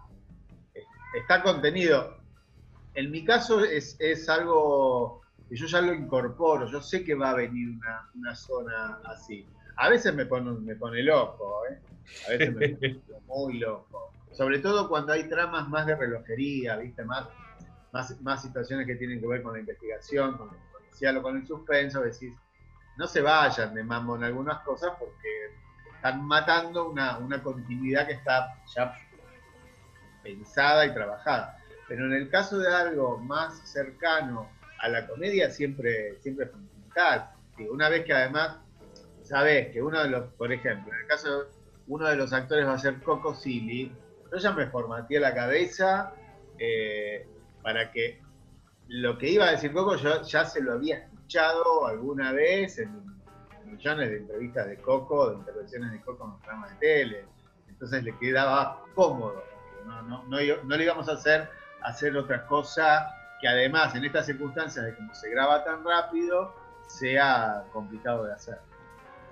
está 1.14 1.42
contenido. 1.42 2.16
En 2.94 3.10
mi 3.10 3.24
caso 3.24 3.64
es, 3.64 3.96
es 3.98 4.28
algo 4.28 5.22
y 5.48 5.56
yo 5.56 5.66
ya 5.66 5.80
lo 5.80 5.94
incorporo, 5.94 6.66
yo 6.66 6.80
sé 6.80 7.04
que 7.04 7.14
va 7.14 7.30
a 7.30 7.34
venir 7.34 7.78
una, 8.14 8.34
zona 8.34 9.00
así. 9.04 9.46
A 9.76 9.88
veces 9.88 10.14
me 10.14 10.26
pone, 10.26 10.52
me 10.52 10.74
pone 10.74 11.02
loco, 11.02 11.62
¿eh? 11.70 11.78
a 12.26 12.30
veces 12.30 12.54
me 12.54 12.68
pone 12.70 13.00
muy 13.26 13.58
loco. 13.58 14.12
Sobre 14.32 14.58
todo 14.58 14.88
cuando 14.88 15.12
hay 15.12 15.28
tramas 15.28 15.68
más 15.68 15.86
de 15.86 15.94
relojería, 15.94 16.76
¿viste? 16.76 17.04
Más, 17.04 17.28
más, 18.20 18.42
situaciones 18.42 18.86
que 18.86 18.96
tienen 18.96 19.20
que 19.20 19.26
ver 19.26 19.42
con 19.42 19.54
la 19.54 19.60
investigación, 19.60 20.36
con 20.36 20.48
el 20.48 20.60
policial 20.72 21.16
o 21.18 21.22
con 21.22 21.36
el 21.36 21.46
suspenso, 21.46 22.02
decís, 22.02 22.32
no 22.96 23.06
se 23.06 23.20
vayan 23.20 23.74
de 23.74 23.84
mambo 23.84 24.16
en 24.16 24.24
algunas 24.24 24.60
cosas 24.60 24.92
porque 24.98 25.52
están 25.94 26.24
matando 26.24 26.88
una, 26.88 27.18
una 27.18 27.42
continuidad 27.42 28.06
que 28.06 28.14
está 28.14 28.62
ya 28.74 28.94
pensada 30.22 30.86
y 30.86 30.94
trabajada. 30.94 31.58
Pero 31.88 32.06
en 32.06 32.14
el 32.14 32.28
caso 32.28 32.58
de 32.58 32.74
algo 32.74 33.18
más 33.18 33.58
cercano 33.70 34.50
a 34.80 34.88
la 34.88 35.06
comedia 35.06 35.50
siempre, 35.50 36.16
siempre 36.20 36.46
es 36.46 36.50
fundamental. 36.50 37.30
una 37.70 37.88
vez 37.88 38.04
que 38.04 38.12
además 38.12 38.58
sabes 39.22 39.72
que 39.72 39.82
uno 39.82 40.02
de 40.02 40.10
los, 40.10 40.32
por 40.34 40.52
ejemplo, 40.52 40.92
en 40.92 41.00
el 41.00 41.06
caso 41.06 41.46
uno 41.88 42.08
de 42.08 42.16
los 42.16 42.32
actores 42.32 42.66
va 42.66 42.74
a 42.74 42.78
ser 42.78 43.00
Coco 43.02 43.34
Silly, 43.34 43.92
yo 44.32 44.38
ya 44.38 44.52
me 44.52 44.66
formateé 44.66 45.20
la 45.20 45.34
cabeza 45.34 46.12
eh, 46.58 47.26
para 47.62 47.90
que 47.92 48.20
lo 48.88 49.18
que 49.18 49.30
iba 49.30 49.46
a 49.46 49.52
decir 49.52 49.72
Coco 49.72 49.96
yo 49.96 50.22
ya 50.22 50.44
se 50.44 50.60
lo 50.60 50.72
había 50.72 51.08
alguna 51.86 52.32
vez 52.32 52.78
en 52.78 53.04
millones 53.64 54.10
de 54.10 54.18
entrevistas 54.18 54.68
de 54.68 54.76
Coco, 54.78 55.30
de 55.30 55.36
intervenciones 55.36 55.92
de 55.92 56.00
Coco 56.00 56.24
en 56.24 56.30
los 56.30 56.40
programas 56.40 56.70
de 56.70 56.76
tele. 56.76 57.24
entonces 57.68 58.02
le 58.04 58.16
quedaba 58.18 58.84
cómodo. 58.94 59.42
No, 59.84 60.02
no, 60.02 60.24
no, 60.24 60.38
no 60.38 60.76
le 60.76 60.84
íbamos 60.84 61.08
a 61.08 61.12
hacer, 61.12 61.48
hacer 61.82 62.16
otra 62.16 62.46
cosa 62.46 63.08
que 63.40 63.48
además 63.48 63.94
en 63.94 64.04
estas 64.04 64.26
circunstancias 64.26 64.84
de 64.84 64.94
cómo 64.96 65.14
se 65.14 65.30
graba 65.30 65.64
tan 65.64 65.84
rápido, 65.84 66.54
sea 66.86 67.64
complicado 67.72 68.24
de 68.24 68.32
hacer. 68.32 68.58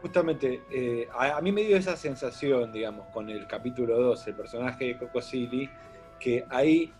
Justamente, 0.02 0.62
eh, 0.70 1.08
a, 1.18 1.40
mí 1.40 1.50
me 1.50 1.62
dio 1.62 1.78
esa 1.78 1.96
sensación, 1.96 2.70
digamos, 2.72 3.06
con 3.06 3.30
el 3.30 3.46
capítulo 3.46 3.98
2, 3.98 4.26
el 4.26 4.34
personaje 4.34 4.84
de 4.84 4.98
Coco 4.98 5.22
Silly, 5.22 5.70
que 6.20 6.44
ahí 6.50 6.92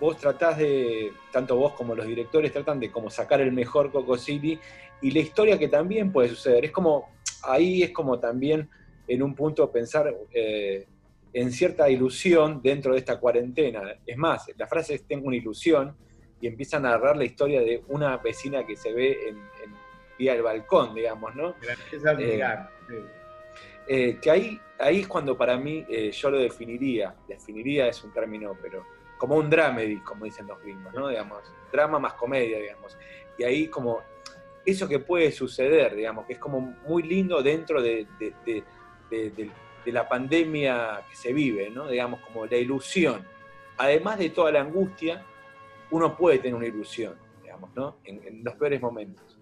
vos 0.00 0.16
tratás 0.16 0.58
de, 0.58 1.12
tanto 1.32 1.56
vos 1.56 1.72
como 1.74 1.94
los 1.94 2.06
directores 2.06 2.52
tratan 2.52 2.80
de 2.80 2.90
como 2.90 3.10
sacar 3.10 3.40
el 3.40 3.52
mejor 3.52 3.90
Coco 3.90 4.16
Silly 4.16 4.58
y 5.00 5.10
la 5.10 5.20
historia 5.20 5.58
que 5.58 5.68
también 5.68 6.12
puede 6.12 6.28
suceder. 6.28 6.64
Es 6.64 6.70
como, 6.70 7.10
ahí 7.42 7.82
es 7.82 7.90
como 7.90 8.18
también 8.18 8.68
en 9.06 9.22
un 9.22 9.34
punto 9.34 9.70
pensar 9.70 10.14
eh, 10.32 10.86
en 11.32 11.52
cierta 11.52 11.90
ilusión 11.90 12.60
dentro 12.62 12.92
de 12.92 12.98
esta 13.00 13.18
cuarentena. 13.18 13.96
Es 14.06 14.16
más, 14.16 14.46
la 14.56 14.66
frase 14.66 14.94
es 14.94 15.04
tengo 15.04 15.26
una 15.26 15.36
ilusión 15.36 15.94
y 16.40 16.46
empieza 16.46 16.76
a 16.76 16.80
narrar 16.80 17.16
la 17.16 17.24
historia 17.24 17.60
de 17.60 17.82
una 17.88 18.16
vecina 18.18 18.66
que 18.66 18.76
se 18.76 18.92
ve 18.92 19.28
en, 19.28 19.38
vía 20.18 20.34
el 20.34 20.42
balcón, 20.42 20.94
digamos, 20.94 21.34
¿no? 21.34 21.54
Eh, 22.18 22.40
eh, 23.86 24.18
que 24.20 24.30
ahí, 24.30 24.60
ahí 24.78 25.00
es 25.00 25.08
cuando 25.08 25.36
para 25.36 25.56
mí 25.56 25.84
eh, 25.88 26.10
yo 26.10 26.30
lo 26.30 26.38
definiría, 26.38 27.14
definiría 27.28 27.88
es 27.88 28.02
un 28.04 28.12
término, 28.12 28.56
pero 28.62 28.84
como 29.18 29.36
un 29.36 29.48
dramedy, 29.48 29.98
como 29.98 30.24
dicen 30.24 30.46
los 30.46 30.60
gringos, 30.60 30.92
¿no? 30.94 31.08
Digamos, 31.08 31.42
drama 31.72 31.98
más 31.98 32.14
comedia, 32.14 32.58
digamos. 32.58 32.96
Y 33.38 33.44
ahí 33.44 33.68
como 33.68 34.02
eso 34.64 34.88
que 34.88 34.98
puede 34.98 35.30
suceder, 35.32 35.94
digamos, 35.94 36.26
que 36.26 36.34
es 36.34 36.38
como 36.38 36.60
muy 36.60 37.02
lindo 37.02 37.42
dentro 37.42 37.82
de, 37.82 38.06
de 39.84 39.92
la 39.92 40.08
pandemia 40.08 41.04
que 41.08 41.16
se 41.16 41.32
vive, 41.32 41.70
¿no? 41.70 41.88
Digamos, 41.88 42.20
como 42.20 42.46
la 42.46 42.56
ilusión. 42.56 43.24
Además 43.76 44.18
de 44.18 44.30
toda 44.30 44.52
la 44.52 44.60
angustia, 44.60 45.24
uno 45.90 46.16
puede 46.16 46.38
tener 46.38 46.54
una 46.54 46.66
ilusión, 46.66 47.14
digamos, 47.42 47.70
¿no? 47.74 47.96
En, 48.04 48.42
los 48.42 48.54
peores 48.54 48.80
momentos. 48.80 49.38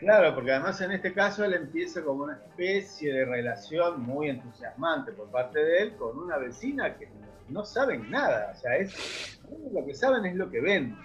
Claro, 0.00 0.34
porque 0.34 0.52
además 0.52 0.80
en 0.80 0.92
este 0.92 1.12
caso 1.12 1.44
él 1.44 1.52
empieza 1.52 2.02
como 2.02 2.24
una 2.24 2.32
especie 2.32 3.12
de 3.12 3.26
relación 3.26 4.00
muy 4.00 4.30
entusiasmante 4.30 5.12
por 5.12 5.30
parte 5.30 5.62
de 5.62 5.82
él 5.82 5.96
con 5.96 6.18
una 6.18 6.38
vecina 6.38 6.96
que 6.96 7.06
no 7.48 7.66
saben 7.66 8.10
nada, 8.10 8.52
o 8.56 8.58
sea, 8.58 8.76
es, 8.76 9.38
lo 9.72 9.84
que 9.84 9.94
saben 9.94 10.24
es 10.24 10.36
lo 10.36 10.50
que 10.50 10.62
ven. 10.62 10.96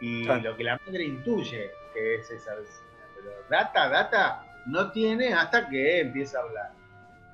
Y 0.00 0.24
lo 0.24 0.56
que 0.56 0.64
la 0.64 0.80
madre 0.84 1.04
intuye 1.04 1.70
que 1.94 2.16
es 2.16 2.28
esa 2.28 2.56
vecina, 2.56 2.88
pero 3.14 3.30
data, 3.48 3.88
data 3.88 4.46
no 4.66 4.90
tiene 4.90 5.32
hasta 5.32 5.68
que 5.68 6.00
empieza 6.00 6.38
a 6.38 6.42
hablar. 6.42 6.72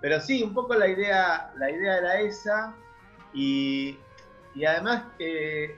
Pero 0.02 0.20
sí, 0.20 0.42
un 0.42 0.52
poco 0.52 0.74
la 0.74 0.86
idea, 0.86 1.50
la 1.56 1.70
idea 1.70 1.96
era 1.96 2.20
esa. 2.20 2.74
Y, 3.32 3.98
y 4.54 4.64
además 4.66 5.04
que 5.16 5.76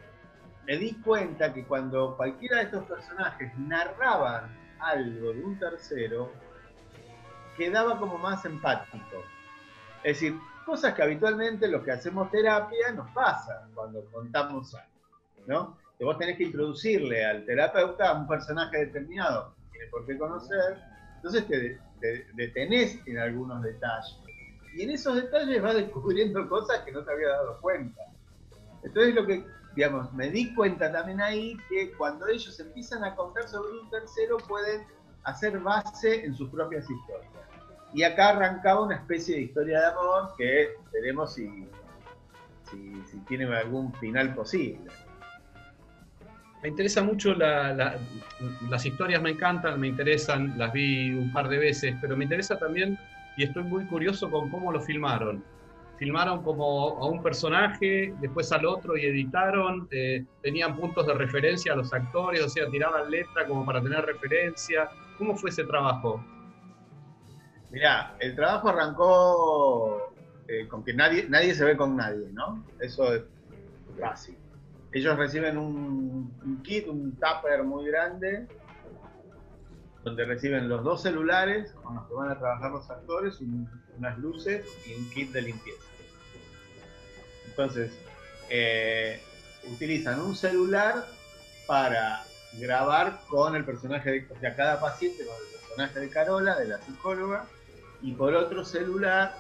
me 0.67 0.76
di 0.79 0.95
cuenta 0.95 1.55
que 1.55 1.64
cuando 1.64 2.17
cualquiera 2.17 2.59
de 2.59 2.64
estos 2.64 2.85
personajes 2.85 3.57
narraban 3.57 4.62
algo 4.83 5.33
de 5.33 5.45
un 5.45 5.59
tercero, 5.59 6.33
quedaba 7.57 7.99
como 7.99 8.19
más 8.19 8.45
empático. 8.45 9.25
Es 10.03 10.21
decir, 10.21 10.39
cosas 10.65 10.95
que 10.95 11.03
habitualmente 11.03 11.69
los 11.69 11.83
que 11.83 11.93
hacemos 11.93 12.31
terapia 12.31 12.93
nos 12.93 13.11
pasa 13.11 13.69
cuando 13.75 14.05
contamos 14.07 14.75
algo, 14.75 14.89
¿no? 15.47 15.79
Que 15.99 16.05
vos 16.05 16.19
tenés 16.19 16.37
que 16.37 16.45
introducirle 16.45 17.25
al 17.25 17.45
terapeuta 17.45 18.11
a 18.11 18.15
un 18.15 18.27
personaje 18.27 18.87
determinado, 18.87 19.55
que 19.57 19.79
tiene 19.79 19.91
por 19.91 20.07
qué 20.07 20.19
conocer, 20.19 20.79
entonces 21.17 21.47
te, 21.47 21.79
te 22.01 22.27
detenés 22.35 22.99
en 23.07 23.19
algunos 23.19 23.62
detalles. 23.62 24.19
Y 24.75 24.83
en 24.83 24.91
esos 24.91 25.15
detalles 25.17 25.62
vas 25.62 25.75
descubriendo 25.75 26.49
cosas 26.49 26.81
que 26.81 26.93
no 26.93 27.05
te 27.05 27.12
había 27.12 27.29
dado 27.29 27.61
cuenta. 27.61 28.03
Entonces 28.83 29.15
lo 29.15 29.27
que 29.27 29.45
digamos, 29.75 30.12
me 30.12 30.31
di 30.31 30.55
cuenta 30.55 30.93
también 30.93 31.21
ahí 31.21 31.57
que 31.69 31.93
cuando 31.93 32.26
ellos 32.26 32.59
empiezan 32.61 33.05
a 33.05 33.14
contar 33.14 33.49
sobre 33.49 33.73
un 33.81 33.91
tercero 33.91 34.37
pueden 34.37 34.87
hacer 35.25 35.59
base 35.59 36.25
en 36.25 36.35
sus 36.35 36.50
propias 36.50 36.88
historias. 36.91 37.31
Y 37.95 38.02
acá 38.02 38.31
arrancaba 38.31 38.83
una 38.83 38.97
especie 38.97 39.37
de 39.37 39.43
historia 39.43 39.81
de 39.81 39.87
amor 39.87 40.35
que 40.37 40.71
veremos 40.93 41.35
si, 41.35 41.69
si, 42.71 43.19
tiene 43.29 43.45
algún 43.55 43.93
final 43.95 44.35
posible. 44.35 44.91
Me 46.62 46.69
interesa 46.69 47.02
mucho 47.02 47.35
las 47.35 48.87
historias, 48.87 49.21
me 49.21 49.31
encantan, 49.31 49.81
me 49.81 49.88
interesan, 49.88 50.57
las 50.57 50.73
vi 50.73 51.11
un 51.11 51.33
par 51.33 51.49
de 51.49 51.59
veces, 51.59 51.95
pero 52.00 52.17
me 52.17 52.25
interesa 52.25 52.57
también 52.59 52.99
y 53.37 53.45
estoy 53.45 53.64
muy 53.64 53.85
curioso 53.87 54.31
con 54.31 54.49
cómo 54.49 54.71
lo 54.71 54.81
filmaron 54.81 55.43
filmaron 56.02 56.42
como 56.42 56.99
a 56.99 57.06
un 57.06 57.23
personaje, 57.23 58.12
después 58.21 58.50
al 58.50 58.66
otro 58.66 58.97
y 58.97 59.06
editaron, 59.06 59.87
eh, 59.92 60.25
tenían 60.42 60.75
puntos 60.75 61.06
de 61.06 61.14
referencia 61.14 61.75
a 61.75 61.76
los 61.76 61.92
actores, 61.92 62.42
o 62.42 62.49
sea, 62.49 62.68
tiraban 62.71 63.09
letra 63.09 63.47
como 63.47 63.64
para 63.64 63.80
tener 63.80 64.04
referencia. 64.04 64.88
¿Cómo 65.16 65.37
fue 65.37 65.50
ese 65.50 65.62
trabajo? 65.62 66.21
Mirá, 67.71 68.16
el 68.18 68.35
trabajo 68.35 68.71
arrancó 68.71 70.12
eh, 70.49 70.66
con 70.66 70.82
que 70.82 70.92
nadie, 70.92 71.26
nadie 71.28 71.54
se 71.54 71.64
ve 71.64 71.76
con 71.76 71.94
nadie, 71.94 72.26
¿no? 72.32 72.64
Eso 72.80 73.14
es 73.14 73.23
básico. 73.97 74.40
Ellos 74.90 75.16
reciben 75.16 75.56
un, 75.56 76.61
kit, 76.64 76.88
un 76.88 77.12
tupper 77.12 77.62
muy 77.62 77.87
grande, 77.87 78.49
donde 80.04 80.25
reciben 80.25 80.68
los 80.68 80.82
dos 80.82 81.02
celulares 81.02 81.73
con 81.82 81.94
los 81.94 82.06
que 82.06 82.14
van 82.14 82.30
a 82.30 82.38
trabajar 82.38 82.71
los 82.73 82.90
actores, 82.90 83.38
unas 83.97 84.18
luces 84.18 84.66
y 84.87 84.94
un 84.94 85.09
kit 85.11 85.32
de 85.32 85.42
limpieza. 85.42 85.85
Entonces, 87.47 87.92
eh, 88.49 89.21
utilizan 89.71 90.21
un 90.21 90.35
celular 90.35 91.06
para 91.66 92.25
grabar 92.59 93.21
con 93.28 93.54
el 93.54 93.64
personaje 93.64 94.11
de, 94.11 94.26
o 94.35 94.40
sea, 94.40 94.56
cada 94.56 94.80
paciente 94.80 95.25
con 95.25 95.35
el 95.37 95.61
personaje 95.61 96.00
de 96.00 96.09
Carola, 96.11 96.59
de 96.59 96.68
la 96.68 96.78
psicóloga, 96.78 97.47
y 98.02 98.12
por 98.12 98.35
otro 98.35 98.64
celular 98.64 99.37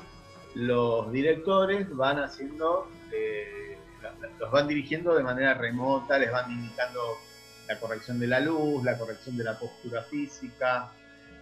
los 0.54 1.10
directores 1.10 1.94
van 1.96 2.18
haciendo, 2.18 2.88
eh, 3.12 3.76
los 4.38 4.50
van 4.50 4.68
dirigiendo 4.68 5.14
de 5.14 5.22
manera 5.22 5.54
remota, 5.54 6.18
les 6.18 6.30
van 6.30 6.50
indicando 6.50 7.18
la 7.72 7.80
corrección 7.80 8.20
de 8.20 8.26
la 8.26 8.40
luz, 8.40 8.84
la 8.84 8.98
corrección 8.98 9.36
de 9.36 9.44
la 9.44 9.58
postura 9.58 10.02
física, 10.02 10.90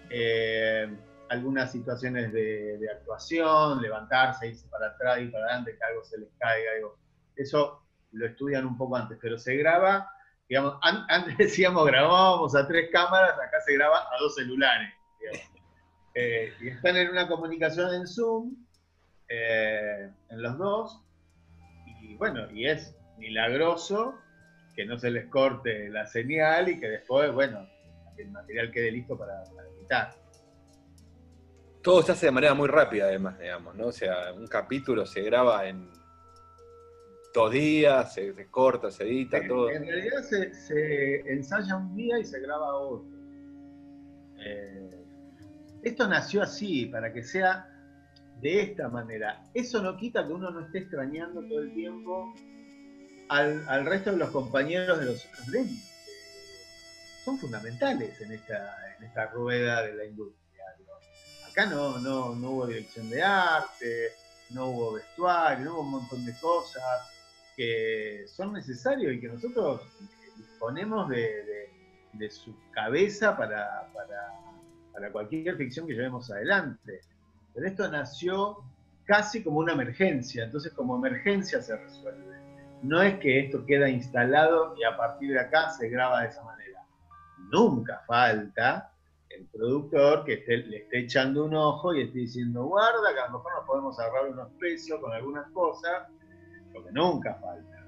eh, 0.09 0.89
algunas 1.29 1.73
situaciones 1.73 2.33
de, 2.33 2.89
actuación, 2.91 3.83
levantarse, 3.83 4.49
irse 4.49 4.69
para 4.69 4.89
atrás 4.89 5.21
y 5.21 5.27
para 5.27 5.47
adelante, 5.47 5.77
que 5.77 5.85
algo 5.85 6.05
se 6.05 6.19
les 6.19 6.29
caiga. 6.39 6.71
Eso 7.35 7.83
lo 8.13 8.27
estudian 8.27 8.65
un 8.65 8.79
poco 8.79 8.97
antes, 8.97 9.19
pero 9.21 9.39
se 9.39 9.57
graba, 9.57 10.09
digamos, 10.49 10.79
antes 10.83 11.37
decíamos 11.39 11.85
grabábamos 11.87 12.55
a 12.55 12.67
tres 12.67 12.91
cámaras, 12.93 13.33
acá 13.33 13.61
se 13.65 13.75
graba 13.75 13.99
a 13.99 14.19
dos 14.21 14.35
celulares. 14.37 14.95
Eh, 16.15 16.53
y 16.61 16.69
están 16.69 16.97
en 16.97 17.11
una 17.11 17.27
comunicación 17.29 17.93
en 17.95 18.07
Zoom, 18.07 18.57
eh, 19.29 20.11
en 20.29 20.43
los 20.43 20.59
dos, 20.59 21.03
y 22.03 22.17
bueno, 22.17 22.51
y 22.51 22.67
es 22.67 22.97
milagroso 23.19 24.17
que 24.75 24.85
no 24.85 24.99
se 24.99 25.11
les 25.11 25.27
corte 25.27 25.89
la 25.89 26.07
señal 26.07 26.69
y 26.69 26.81
que 26.81 26.89
después, 26.89 27.33
bueno, 27.33 27.69
el 28.17 28.31
material 28.31 28.71
quede 28.71 28.93
listo 28.93 29.17
para, 29.17 29.43
para 29.45 29.69
editar 29.69 30.21
todo 31.83 32.03
se 32.03 32.13
hace 32.13 32.27
de 32.27 32.33
manera 32.33 32.55
muy 32.55 32.69
rápida, 32.69 33.07
además, 33.07 33.39
digamos, 33.39 33.75
¿no? 33.75 33.87
O 33.87 33.93
sea, 33.93 34.33
un 34.35 34.47
capítulo 34.47 35.07
se 35.07 35.23
graba 35.23 35.67
en 35.67 35.89
dos 37.33 37.51
días, 37.53 38.15
se, 38.15 38.35
corta, 38.51 38.91
se 38.91 39.05
edita, 39.05 39.41
todo. 39.47 39.71
En 39.71 39.87
realidad 39.87 40.23
se, 40.23 41.21
ensaya 41.33 41.77
un 41.77 41.95
día 41.97 42.19
y 42.19 42.25
se 42.25 42.41
graba 42.41 42.75
otro. 42.77 43.09
Eh, 44.45 44.91
esto 45.83 46.09
nació 46.09 46.43
así, 46.43 46.87
para 46.87 47.13
que 47.13 47.23
sea 47.23 47.67
de 48.41 48.63
esta 48.63 48.89
manera. 48.89 49.43
Eso 49.55 49.83
no 49.83 49.97
quita 49.97 50.27
que 50.27 50.33
uno 50.33 50.51
no 50.51 50.67
esté 50.67 50.81
extrañando 50.81 51.41
todo 51.49 51.61
el 51.61 51.73
tiempo 51.73 52.35
al, 53.31 53.87
resto 53.87 54.11
de 54.11 54.17
los 54.17 54.31
compañeros 54.31 54.99
de 54.99 55.07
los 55.07 55.25
otros 55.25 55.47
gremios. 55.47 55.85
Son 57.25 57.39
fundamentales 57.39 58.21
en 58.21 58.33
esta, 58.33 58.97
en 58.97 59.05
esta 59.05 59.27
rueda 59.27 59.83
de 59.83 59.95
la 59.95 60.05
industria. 60.05 60.65
Acá 61.49 61.67
no, 61.67 61.99
no, 61.99 62.35
no 62.35 62.51
hubo 62.51 62.67
dirección 62.67 63.09
de 63.09 63.23
arte, 63.23 64.13
no 64.51 64.67
hubo 64.67 64.93
vestuario, 64.95 65.65
no 65.65 65.75
hubo 65.75 65.81
un 65.83 65.91
montón 65.91 66.25
de 66.25 66.35
cosas 66.41 66.83
que 67.57 68.25
son 68.27 68.53
necesarios 68.53 69.13
y 69.13 69.21
que 69.21 69.29
nosotros 69.29 69.83
disponemos 70.37 71.09
de, 71.09 72.31
su 72.31 72.55
cabeza 72.73 73.37
para, 73.37 73.91
para, 73.93 75.13
cualquier 75.13 75.57
ficción 75.57 75.87
que 75.87 75.95
llevemos 75.95 76.31
adelante. 76.31 77.01
Pero 77.55 77.67
esto 77.67 77.89
nació 77.89 78.59
casi 79.05 79.43
como 79.43 79.59
una 79.59 79.73
emergencia, 79.73 80.45
entonces 80.45 80.73
como 80.73 80.97
emergencia 80.97 81.63
se 81.63 81.77
resuelve. 81.77 82.40
No 82.83 83.03
es 83.03 83.19
que 83.19 83.41
esto 83.41 83.65
queda 83.67 83.89
instalado 83.89 84.75
y 84.77 84.85
a 84.85 84.97
partir 84.97 85.33
de 85.33 85.41
acá 85.41 85.71
se 85.71 85.89
graba 85.89 86.23
de 86.23 86.29
esa 86.29 86.43
manera. 86.43 86.83
Nunca 87.51 88.03
falta 88.07 88.91
el 89.29 89.47
productor 89.47 90.25
que 90.25 90.43
le 90.47 90.79
esté 90.79 91.01
echando 91.01 91.45
un 91.45 91.55
ojo 91.55 91.95
y 91.95 92.03
esté 92.03 92.21
diciendo, 92.21 92.65
guarda, 92.65 93.13
que 93.15 93.21
a 93.21 93.27
lo 93.27 93.39
mejor 93.39 93.53
nos 93.55 93.67
podemos 93.67 94.01
ahorrar 94.01 94.31
unos 94.31 94.49
precios 94.59 95.01
con 95.01 95.13
algunas 95.13 95.49
cosas, 95.51 96.09
porque 96.73 96.91
nunca 96.93 97.35
falta. 97.35 97.87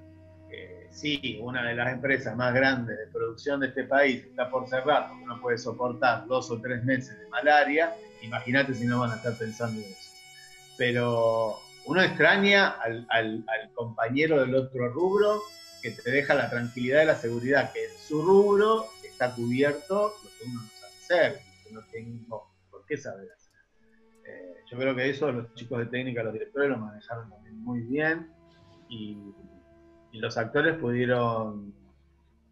Eh, 0.51 0.89
sí, 0.91 1.39
una 1.43 1.67
de 1.67 1.75
las 1.75 1.93
empresas 1.93 2.37
más 2.37 2.53
grandes 2.53 2.99
de 2.99 3.07
producción 3.07 3.61
de 3.61 3.69
este 3.69 3.85
país 3.85 4.25
está 4.25 4.51
por 4.51 4.69
cerrar 4.69 5.09
porque 5.09 5.25
no 5.25 5.41
puede 5.41 5.57
soportar 5.57 6.27
dos 6.27 6.51
o 6.51 6.61
tres 6.61 6.85
meses 6.85 7.19
de 7.19 7.29
malaria, 7.29 7.95
imagínate 8.21 8.75
si 8.75 8.85
no 8.85 9.01
van 9.01 9.13
a 9.13 9.17
estar 9.17 9.37
pensando 9.37 9.81
en 9.81 9.87
eso. 9.87 10.11
Pero 10.77 11.59
uno 11.87 12.03
extraña 12.03 12.69
al, 12.69 13.45
compañero 13.75 14.41
del 14.41 14.55
otro 14.55 14.89
rubro 14.91 15.41
que 15.83 15.91
te 15.91 16.11
deja 16.11 16.35
la 16.35 16.49
tranquilidad 16.49 17.03
y 17.03 17.07
la 17.07 17.17
seguridad 17.17 17.73
que 17.73 17.85
en 17.85 17.99
su 17.99 18.23
rubro 18.23 18.87
está 19.03 19.35
cubierto 19.35 20.15
lo 20.23 20.31
que 20.31 20.45
uno 20.47 20.63
no 20.63 20.69
sabe 20.69 20.93
hacer, 20.95 21.41
que 21.65 21.75
no 21.75 21.81
tengo 21.91 22.51
por 22.71 22.87
qué 22.87 22.97
saber 22.97 23.29
hacer. 23.33 23.53
Eh, 24.25 24.55
yo 24.71 24.79
creo 24.79 24.95
que 24.95 25.11
eso 25.11 25.33
los 25.33 25.53
chicos 25.55 25.79
de 25.81 25.87
técnica, 25.87 26.23
los 26.23 26.33
directores 26.33 26.71
lo 26.71 26.79
manejaron 26.79 27.29
también 27.31 27.59
muy 27.63 27.81
bien 27.81 28.31
y, 28.89 29.19
los 30.13 30.37
actores 30.37 30.77
pudieron 30.77 31.75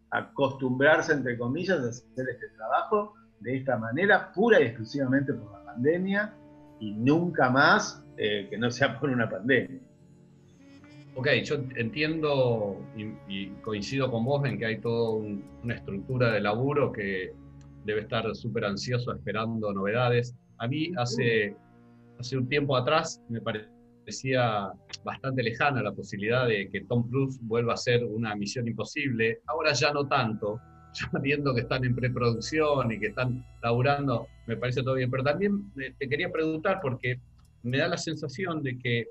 acostumbrarse, 0.09 1.13
entre 1.13 1.37
comillas, 1.37 1.79
a 1.79 1.89
hacer 1.89 2.27
este 2.27 2.49
trabajo 2.57 3.13
de 3.39 3.57
esta 3.57 3.77
manera, 3.77 4.31
pura 4.33 4.59
y 4.59 4.63
exclusivamente 4.63 5.31
por 5.31 5.51
la 5.51 5.63
pandemia 5.63 6.33
y 6.81 6.93
nunca 6.93 7.49
más 7.49 8.03
eh, 8.17 8.47
que 8.49 8.57
no 8.57 8.69
sea 8.69 8.99
por 8.99 9.09
una 9.09 9.29
pandemia. 9.29 9.79
Ok, 11.15 11.27
yo 11.43 11.55
entiendo 11.75 12.77
y, 13.27 13.47
coincido 13.61 14.09
con 14.09 14.25
vos 14.25 14.45
en 14.45 14.57
que 14.57 14.65
hay 14.65 14.81
toda 14.81 15.11
una 15.63 15.75
estructura 15.75 16.31
de 16.31 16.41
laburo 16.41 16.91
que 16.91 17.33
debe 17.85 18.01
estar 18.01 18.33
súper 18.35 18.65
ansioso 18.65 19.13
esperando 19.13 19.71
novedades. 19.73 20.35
A 20.57 20.67
mí 20.67 20.91
hace, 20.97 21.55
hace 22.19 22.37
un 22.37 22.47
tiempo 22.47 22.75
atrás 22.77 23.21
me 23.29 23.41
parecía 23.41 24.71
bastante 25.03 25.43
lejana 25.43 25.83
la 25.83 25.91
posibilidad 25.91 26.47
de 26.47 26.69
que 26.69 26.81
Tom 26.85 27.07
Cruise 27.09 27.39
vuelva 27.41 27.73
a 27.73 27.77
ser 27.77 28.03
una 28.05 28.35
misión 28.35 28.67
imposible. 28.67 29.41
Ahora 29.47 29.73
ya 29.73 29.91
no 29.91 30.07
tanto, 30.07 30.59
ya 31.13 31.19
viendo 31.19 31.53
que 31.53 31.61
están 31.61 31.85
en 31.85 31.95
preproducción 31.95 32.91
y 32.91 32.99
que 32.99 33.07
están 33.07 33.45
laburando, 33.61 34.27
me 34.47 34.57
parece 34.57 34.83
todo 34.83 34.95
bien. 34.95 35.09
Pero 35.11 35.23
también 35.23 35.71
eh, 35.79 35.93
te 35.97 36.07
quería 36.07 36.31
preguntar 36.31 36.79
porque 36.81 37.19
me 37.63 37.77
da 37.77 37.87
la 37.87 37.97
sensación 37.97 38.63
de 38.63 38.77
que 38.77 39.07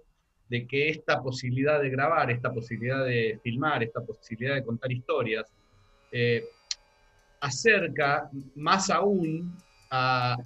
de 0.50 0.66
que 0.66 0.88
esta 0.88 1.22
posibilidad 1.22 1.80
de 1.80 1.90
grabar, 1.90 2.28
esta 2.30 2.52
posibilidad 2.52 3.04
de 3.04 3.38
filmar, 3.42 3.84
esta 3.84 4.00
posibilidad 4.00 4.56
de 4.56 4.64
contar 4.64 4.90
historias, 4.90 5.46
eh, 6.10 6.44
acerca 7.40 8.28
más 8.56 8.90
aún 8.90 9.56
a, 9.90 10.36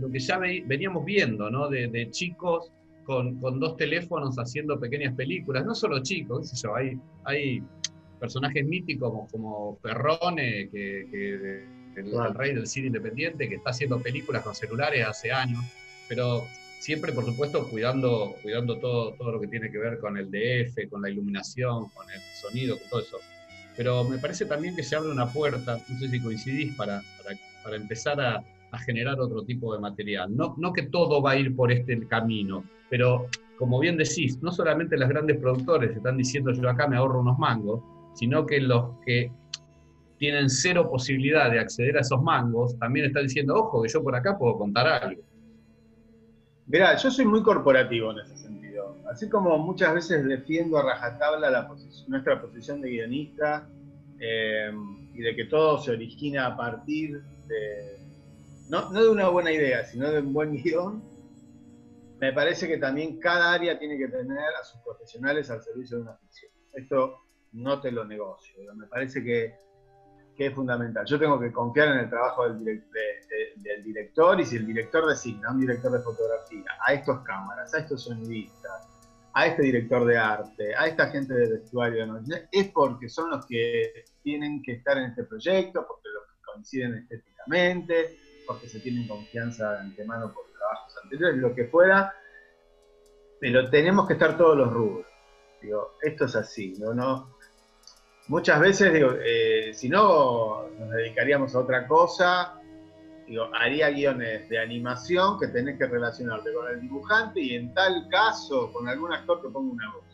lo 0.00 0.10
que 0.10 0.18
ya 0.18 0.38
veníamos 0.38 1.04
viendo, 1.04 1.50
¿no? 1.50 1.68
De, 1.68 2.08
chicos 2.10 2.72
con, 3.04 3.40
dos 3.40 3.76
teléfonos 3.76 4.36
haciendo 4.36 4.80
pequeñas 4.80 5.14
películas, 5.14 5.64
no 5.66 5.74
solo 5.74 6.02
chicos, 6.02 6.64
hay, 6.74 6.98
hay 7.24 7.62
personajes 8.22 8.64
míticos 8.64 9.28
como, 9.32 9.78
Perrone, 9.82 10.68
que, 10.70 11.66
el, 11.96 12.34
rey 12.34 12.54
del 12.54 12.68
cine 12.68 12.86
independiente, 12.86 13.48
que 13.48 13.56
está 13.56 13.70
haciendo 13.70 14.00
películas 14.00 14.44
con 14.44 14.54
celulares 14.54 15.04
hace 15.04 15.32
años, 15.32 15.60
pero 16.08 16.44
siempre 16.78 17.12
por 17.12 17.24
supuesto 17.24 17.68
cuidando, 17.68 18.36
cuidando 18.40 18.78
todo, 18.78 19.12
todo 19.14 19.32
lo 19.32 19.40
que 19.40 19.48
tiene 19.48 19.72
que 19.72 19.78
ver 19.78 19.98
con 19.98 20.16
el 20.16 20.30
DF, 20.30 20.88
con 20.88 21.02
la 21.02 21.10
iluminación, 21.10 21.88
con 21.88 22.08
el 22.10 22.20
sonido, 22.40 22.78
con 22.78 22.88
todo 22.90 23.00
eso. 23.00 23.18
Pero 23.76 24.04
me 24.04 24.18
parece 24.18 24.46
también 24.46 24.76
que 24.76 24.84
se 24.84 24.94
abre 24.94 25.10
una 25.10 25.26
puerta, 25.26 25.80
no 25.88 25.98
sé 25.98 26.08
si 26.08 26.20
coincidís, 26.20 26.76
para, 26.76 27.02
para, 27.64 27.76
empezar 27.76 28.20
a, 28.20 28.44
a, 28.70 28.78
generar 28.78 29.18
otro 29.18 29.42
tipo 29.42 29.74
de 29.74 29.80
material. 29.80 30.34
No, 30.34 30.54
no 30.58 30.72
que 30.72 30.82
todo 30.82 31.20
va 31.20 31.32
a 31.32 31.36
ir 31.36 31.56
por 31.56 31.72
este 31.72 32.06
camino, 32.06 32.64
pero 32.88 33.26
como 33.58 33.80
bien 33.80 33.96
decís, 33.96 34.40
no 34.42 34.52
solamente 34.52 34.96
las 34.96 35.08
grandes 35.08 35.38
productores 35.38 35.96
están 35.96 36.16
diciendo 36.16 36.52
yo 36.52 36.68
acá 36.68 36.86
me 36.86 36.96
ahorro 36.96 37.20
unos 37.20 37.38
mangos, 37.38 37.82
sino 38.14 38.46
que 38.46 38.60
los 38.60 38.98
que 39.04 39.30
tienen 40.18 40.48
cero 40.48 40.88
posibilidad 40.88 41.50
de 41.50 41.58
acceder 41.58 41.96
a 41.96 42.00
esos 42.00 42.22
mangos 42.22 42.78
también 42.78 43.06
están 43.06 43.24
diciendo, 43.24 43.56
ojo, 43.56 43.82
que 43.82 43.88
yo 43.88 44.02
por 44.02 44.14
acá 44.14 44.38
puedo 44.38 44.56
contar 44.56 44.86
algo. 44.86 45.22
Mirá, 46.66 46.96
yo 46.96 47.10
soy 47.10 47.24
muy 47.24 47.42
corporativo 47.42 48.12
en 48.12 48.20
ese 48.20 48.36
sentido. 48.36 48.96
Así 49.10 49.28
como 49.28 49.58
muchas 49.58 49.94
veces 49.94 50.24
defiendo 50.24 50.78
a 50.78 50.84
rajatabla 50.84 51.50
la 51.50 51.68
nuestra 52.06 52.40
posición 52.40 52.80
de 52.80 52.90
guionista 52.90 53.68
eh, 54.20 54.70
y 55.12 55.22
de 55.22 55.34
que 55.34 55.46
todo 55.46 55.78
se 55.78 55.90
origina 55.90 56.46
a 56.46 56.56
partir 56.56 57.20
de, 57.48 57.98
no, 58.68 58.90
de 58.90 59.08
una 59.08 59.28
buena 59.28 59.50
idea, 59.50 59.84
sino 59.84 60.08
de 60.10 60.20
un 60.20 60.32
buen 60.32 60.52
guion, 60.52 61.02
me 62.20 62.32
parece 62.32 62.68
que 62.68 62.78
también 62.78 63.18
cada 63.18 63.52
área 63.52 63.76
tiene 63.76 63.98
que 63.98 64.06
tener 64.06 64.38
a 64.38 64.64
sus 64.64 64.80
profesionales 64.82 65.50
al 65.50 65.60
servicio 65.60 65.96
de 65.96 66.02
una 66.04 66.14
ficción. 66.14 66.52
Esto 66.74 67.21
no 67.52 67.80
te 67.80 67.90
lo 67.90 68.04
negocio. 68.04 68.54
Me 68.74 68.86
parece 68.86 69.22
que 69.22 69.56
que 70.36 70.46
es 70.46 70.54
fundamental. 70.54 71.04
Yo 71.06 71.18
tengo 71.18 71.38
que 71.38 71.52
confiar 71.52 71.88
en 71.88 71.98
el 71.98 72.10
trabajo 72.10 72.48
del, 72.48 72.82
director 73.84 74.40
y 74.40 74.46
si 74.46 74.56
el 74.56 74.66
director 74.66 75.06
designa 75.06 75.48
a 75.48 75.52
un 75.52 75.60
director 75.60 75.92
de 75.92 76.00
fotografía, 76.00 76.64
a 76.86 76.94
estos 76.94 77.20
cámaras, 77.20 77.74
a 77.74 77.80
estos 77.80 78.04
sonidistas, 78.04 78.88
a 79.34 79.46
este 79.46 79.62
director 79.62 80.04
de 80.04 80.16
arte, 80.16 80.74
a 80.74 80.86
esta 80.86 81.08
gente 81.08 81.34
de 81.34 81.50
vestuario, 81.50 82.06
es 82.50 82.68
porque 82.68 83.08
son 83.08 83.30
los 83.30 83.46
que 83.46 84.04
tienen 84.22 84.62
que 84.62 84.72
estar 84.72 84.96
en 84.98 85.04
este 85.04 85.24
proyecto, 85.24 85.84
porque 85.86 86.08
los 86.08 86.24
que 86.24 86.42
coinciden 86.44 86.94
estéticamente, 87.10 88.18
porque 88.46 88.68
se 88.68 88.80
tienen 88.80 89.06
confianza 89.08 89.80
antemano 89.80 90.32
por 90.32 90.44
trabajos 90.52 90.94
anteriores, 91.02 91.38
lo 91.38 91.54
que 91.54 91.66
fuera, 91.66 92.14
pero 93.40 93.68
tenemos 93.70 94.06
que 94.06 94.14
estar 94.14 94.36
todos 94.36 94.56
los 94.56 94.72
rubros. 94.72 95.06
Digo, 95.60 95.96
esto 96.02 96.24
es 96.24 96.36
así, 96.36 96.74
¿no? 96.78 96.92
no 96.94 97.31
muchas 98.32 98.60
veces, 98.60 98.94
digo, 98.94 99.12
eh, 99.22 99.72
si 99.74 99.90
no, 99.90 100.66
nos 100.78 100.90
dedicaríamos 100.90 101.54
a 101.54 101.58
otra 101.58 101.86
cosa, 101.86 102.54
digo, 103.26 103.50
haría 103.52 103.90
guiones 103.90 104.48
de 104.48 104.58
animación 104.58 105.38
que 105.38 105.48
tenés 105.48 105.76
que 105.76 105.84
relacionarte 105.84 106.50
con 106.54 106.66
el 106.66 106.80
dibujante 106.80 107.42
y 107.42 107.54
en 107.56 107.74
tal 107.74 108.08
caso 108.08 108.72
con 108.72 108.88
algún 108.88 109.12
actor 109.12 109.42
que 109.42 109.50
ponga 109.50 109.74
una 109.74 109.92
voz. 109.92 110.04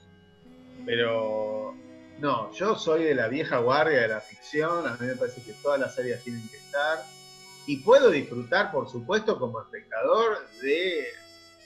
Pero 0.85 1.76
no, 2.18 2.50
yo 2.50 2.74
soy 2.74 3.04
de 3.04 3.14
la 3.14 3.28
vieja 3.28 3.59
guardia 3.59 4.00
de 4.00 4.09
la 4.09 4.20
ficción, 4.20 4.85
a 4.88 4.96
mí 4.98 5.07
me 5.07 5.14
parece 5.14 5.40
que 5.42 5.52
todas 5.52 5.78
las 5.78 5.96
áreas 5.96 6.20
tienen 6.24 6.42
que 6.48 6.57
estar. 6.57 7.04
Y 7.68 7.76
puedo 7.76 8.11
disfrutar, 8.11 8.72
por 8.72 8.88
supuesto, 8.88 9.38
como 9.38 9.61
espectador 9.61 10.38
de 10.61 11.04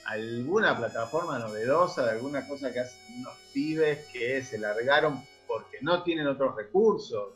alguna 0.05 0.77
plataforma 0.77 1.39
novedosa, 1.39 2.05
de 2.05 2.11
alguna 2.11 2.47
cosa 2.47 2.71
que 2.71 2.81
hacen 2.81 2.99
unos 3.17 3.33
pibes 3.51 4.05
que 4.13 4.43
se 4.43 4.59
largaron 4.59 5.19
porque 5.47 5.77
no 5.81 6.03
tienen 6.03 6.27
otros 6.27 6.55
recursos, 6.55 7.33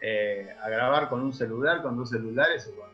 eh, 0.00 0.48
a 0.62 0.68
grabar 0.68 1.08
con 1.08 1.20
un 1.20 1.32
celular, 1.32 1.82
con 1.82 1.96
dos 1.96 2.10
celulares 2.10 2.72
o 2.72 2.80
con, 2.80 2.88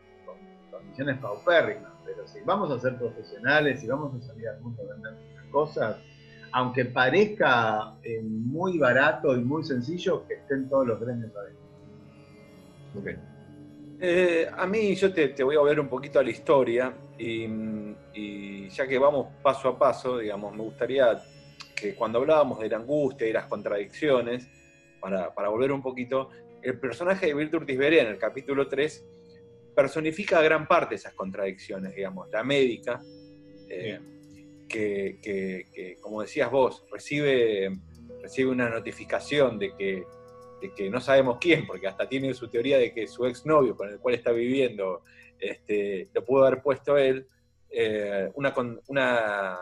condiciones 0.71 1.17
paupérrimas. 1.19 1.91
Pero 2.03 2.27
si 2.27 2.39
vamos 2.41 2.71
a 2.71 2.79
ser 2.79 2.97
profesionales, 2.97 3.83
y 3.83 3.87
vamos 3.87 4.13
a 4.15 4.25
salir 4.25 4.47
al 4.47 4.61
mundo 4.61 4.83
a 4.83 4.93
vender 4.93 5.13
cosas, 5.51 5.97
aunque 6.51 6.85
parezca 6.85 7.95
eh, 8.03 8.21
muy 8.21 8.77
barato 8.77 9.35
y 9.35 9.41
muy 9.43 9.63
sencillo, 9.63 10.25
que 10.27 10.35
estén 10.35 10.69
todos 10.69 10.87
los 10.87 10.99
gremios 10.99 11.35
adentro. 11.35 11.65
Okay. 12.99 13.17
Eh, 13.99 14.49
a 14.55 14.65
mí 14.65 14.95
yo 14.95 15.13
te, 15.13 15.43
voy 15.43 15.55
a 15.55 15.61
ver 15.61 15.79
un 15.79 15.87
poquito 15.87 16.19
a 16.19 16.23
la 16.23 16.29
historia 16.29 16.93
y, 17.17 17.45
y, 18.13 18.69
ya 18.69 18.87
que 18.87 18.99
vamos 18.99 19.27
paso 19.41 19.69
a 19.69 19.79
paso, 19.79 20.17
digamos, 20.17 20.55
me 20.55 20.63
gustaría 20.63 21.17
que 21.75 21.95
cuando 21.95 22.19
hablábamos 22.19 22.59
de 22.59 22.69
la 22.69 22.77
angustia 22.77 23.27
y 23.27 23.33
las 23.33 23.45
contradicciones, 23.45 24.47
para, 24.99 25.49
volver 25.49 25.71
un 25.71 25.81
poquito, 25.81 26.29
el 26.61 26.79
personaje 26.79 27.27
de 27.27 27.33
Virtutis 27.33 27.77
Berea 27.77 28.03
en 28.03 28.09
el 28.09 28.17
capítulo 28.17 28.67
3 28.67 29.05
personifica 29.75 30.41
gran 30.41 30.67
parte 30.67 30.91
de 30.91 30.95
esas 30.95 31.13
contradicciones, 31.13 31.93
digamos, 31.93 32.29
la 32.31 32.43
médica, 32.43 33.01
eh, 33.69 33.99
que, 34.67 35.97
como 36.01 36.21
decías 36.21 36.49
vos, 36.49 36.85
recibe, 36.91 37.77
recibe 38.21 38.49
una 38.49 38.69
notificación 38.69 39.59
de 39.59 39.75
que, 39.77 40.03
que 40.75 40.89
no 40.89 40.99
sabemos 40.99 41.37
quién, 41.39 41.67
porque 41.67 41.87
hasta 41.87 42.09
tiene 42.09 42.33
su 42.33 42.49
teoría 42.49 42.79
de 42.79 42.93
que 42.93 43.07
su 43.07 43.25
exnovio 43.25 43.75
con 43.75 43.89
el 43.89 43.99
cual 43.99 44.15
está 44.15 44.31
viviendo 44.31 45.03
este, 45.39 46.09
lo 46.13 46.25
pudo 46.25 46.45
haber 46.45 46.61
puesto 46.61 46.97
él, 46.97 47.27
eh, 47.69 48.31
una, 48.35 48.53
una 48.87 49.57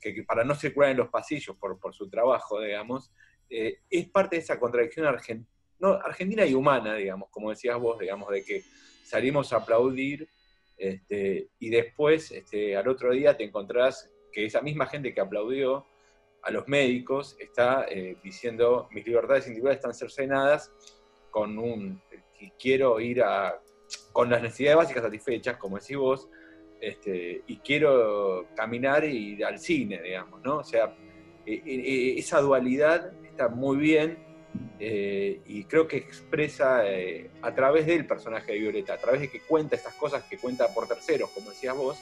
que, 0.00 0.24
para 0.24 0.44
no 0.44 0.54
circular 0.54 0.90
en 0.90 0.96
los 0.96 1.08
pasillos 1.08 1.56
por, 1.56 1.78
por 1.78 1.94
su 1.94 2.08
trabajo, 2.08 2.60
digamos, 2.60 3.12
eh, 3.48 3.80
es 3.90 4.08
parte 4.08 4.36
de 4.36 4.42
esa 4.42 4.58
contradicción 4.58 5.06
argentina 5.06 6.46
y 6.46 6.54
humana, 6.54 6.94
digamos, 6.94 7.28
como 7.30 7.50
decías 7.50 7.78
vos, 7.78 7.98
digamos, 7.98 8.30
de 8.30 8.44
que 8.44 8.62
salimos 9.04 9.52
a 9.52 9.56
aplaudir 9.56 10.28
este, 10.76 11.50
y 11.58 11.68
después 11.68 12.30
este, 12.30 12.76
al 12.76 12.88
otro 12.88 13.12
día 13.12 13.36
te 13.36 13.44
encontrás 13.44 14.10
que 14.32 14.46
esa 14.46 14.62
misma 14.62 14.86
gente 14.86 15.12
que 15.12 15.20
aplaudió 15.20 15.84
a 16.42 16.50
los 16.50 16.66
médicos 16.68 17.36
está 17.38 17.84
eh, 17.90 18.16
diciendo 18.22 18.88
mis 18.90 19.04
libertades 19.04 19.46
individuales 19.46 19.78
están 19.78 19.92
cercenadas 19.92 20.72
con 21.30 21.58
un 21.58 22.00
quiero 22.58 22.98
ir 22.98 23.22
a 23.22 23.60
con 24.12 24.30
las 24.30 24.40
necesidades 24.40 24.76
básicas 24.76 25.02
satisfechas, 25.02 25.56
como 25.56 25.78
decís 25.78 25.96
vos, 25.96 26.28
este, 26.80 27.42
y 27.46 27.56
quiero 27.58 28.48
caminar 28.56 29.04
y 29.04 29.34
ir 29.34 29.44
al 29.44 29.58
cine, 29.58 30.00
digamos, 30.02 30.42
¿no? 30.42 30.58
O 30.58 30.64
sea, 30.64 30.94
e, 31.46 31.54
e, 31.54 31.60
e, 31.64 32.18
esa 32.18 32.40
dualidad 32.40 33.12
está 33.24 33.48
muy 33.48 33.76
bien 33.76 34.18
eh, 34.78 35.42
y 35.46 35.64
creo 35.64 35.86
que 35.86 35.96
expresa 35.96 36.86
eh, 36.86 37.30
a 37.42 37.54
través 37.54 37.86
del 37.86 38.06
personaje 38.06 38.52
de 38.52 38.58
Violeta, 38.58 38.94
a 38.94 38.98
través 38.98 39.20
de 39.20 39.30
que 39.30 39.40
cuenta 39.40 39.76
estas 39.76 39.94
cosas 39.94 40.24
que 40.24 40.38
cuenta 40.38 40.68
por 40.74 40.88
terceros, 40.88 41.30
como 41.30 41.50
decías 41.50 41.76
vos, 41.76 41.98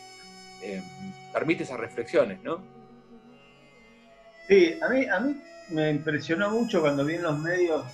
eh, 0.62 0.83
permite 1.33 1.64
esas 1.64 1.79
reflexiones, 1.79 2.43
¿no? 2.43 2.62
Sí, 4.47 4.79
a 4.81 4.88
mí, 4.88 5.05
a 5.07 5.21
mí 5.21 5.41
me 5.71 5.91
impresionó 5.91 6.51
mucho 6.51 6.81
cuando 6.81 7.05
vi 7.05 7.17
en 7.17 7.23
los 7.23 7.38
medios 7.38 7.85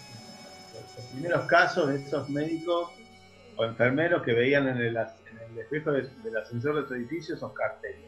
los 0.97 1.07
primeros 1.07 1.47
casos 1.47 1.89
de 1.89 1.97
esos 1.97 2.29
médicos 2.29 2.91
o 3.57 3.65
enfermeros 3.65 4.23
que 4.23 4.33
veían 4.33 4.69
en 4.69 4.79
el, 5.55 5.61
espejo 5.61 5.93
del 5.93 6.37
ascensor 6.37 6.83
de 6.83 6.89
su 6.89 6.95
edificio 6.95 7.35
esos 7.35 7.53
carteles. 7.53 8.01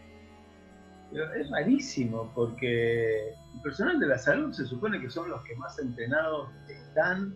Pero 1.11 1.33
es 1.35 1.51
rarísimo 1.51 2.33
porque 2.35 3.29
el 3.31 3.63
personal 3.63 3.99
de 4.01 4.07
la 4.09 4.19
salud 4.19 4.53
se 4.53 4.67
supone 4.67 5.01
que 5.01 5.09
son 5.09 5.31
los 5.31 5.43
que 5.43 5.55
más 5.57 5.79
entrenados 5.79 6.49
están 6.69 7.35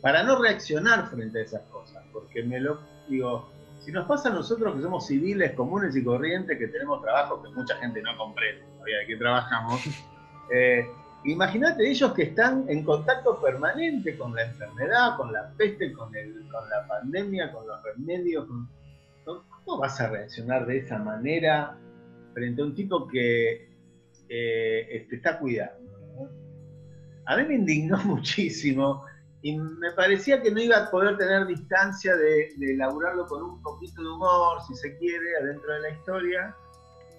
para 0.00 0.22
no 0.22 0.40
reaccionar 0.40 1.08
frente 1.10 1.40
a 1.40 1.42
esas 1.42 1.62
cosas. 1.70 2.02
Porque 2.12 2.42
me 2.42 2.60
lo 2.60 2.80
digo, 3.08 3.50
si 3.80 3.92
nos 3.92 4.06
pasa 4.06 4.30
a 4.30 4.32
nosotros 4.32 4.74
que 4.74 4.82
somos 4.82 5.06
civiles 5.06 5.52
comunes 5.52 5.94
y 5.96 6.02
corrientes, 6.02 6.58
que 6.58 6.68
tenemos 6.68 7.02
trabajo 7.02 7.42
que 7.42 7.50
mucha 7.50 7.76
gente 7.76 8.00
no 8.02 8.16
comprende 8.16 8.64
todavía 8.74 8.98
de 8.98 9.06
qué 9.06 9.16
trabajamos, 9.16 9.82
eh, 10.52 10.86
Imagínate 11.24 11.88
ellos 11.88 12.12
que 12.12 12.24
están 12.24 12.66
en 12.68 12.84
contacto 12.84 13.40
permanente 13.40 14.16
con 14.18 14.34
la 14.34 14.42
enfermedad, 14.42 15.16
con 15.16 15.32
la 15.32 15.50
peste, 15.56 15.90
con, 15.92 16.14
el, 16.14 16.46
con 16.50 16.68
la 16.68 16.86
pandemia, 16.86 17.50
con 17.50 17.66
los 17.66 17.82
remedios. 17.82 18.46
¿Cómo 19.64 19.78
vas 19.78 20.00
a 20.00 20.08
reaccionar 20.08 20.66
de 20.66 20.78
esa 20.78 20.98
manera 20.98 21.78
frente 22.34 22.60
a 22.60 22.64
un 22.64 22.74
tipo 22.74 23.08
que 23.08 23.68
eh, 24.28 25.06
te 25.08 25.16
está 25.16 25.38
cuidando? 25.38 26.30
A 27.26 27.36
mí 27.36 27.44
me 27.44 27.54
indignó 27.54 27.96
muchísimo 28.04 29.04
y 29.42 29.56
me 29.56 29.92
parecía 29.92 30.40
que 30.42 30.50
no 30.50 30.60
iba 30.60 30.78
a 30.78 30.90
poder 30.90 31.16
tener 31.18 31.46
distancia 31.46 32.16
de, 32.16 32.54
elaborarlo 32.60 33.26
con 33.26 33.42
un 33.42 33.62
poquito 33.62 34.02
de 34.02 34.08
humor, 34.08 34.58
si 34.66 34.74
se 34.74 34.96
quiere, 34.96 35.36
adentro 35.42 35.72
de 35.72 35.80
la 35.80 35.90
historia. 35.90 36.56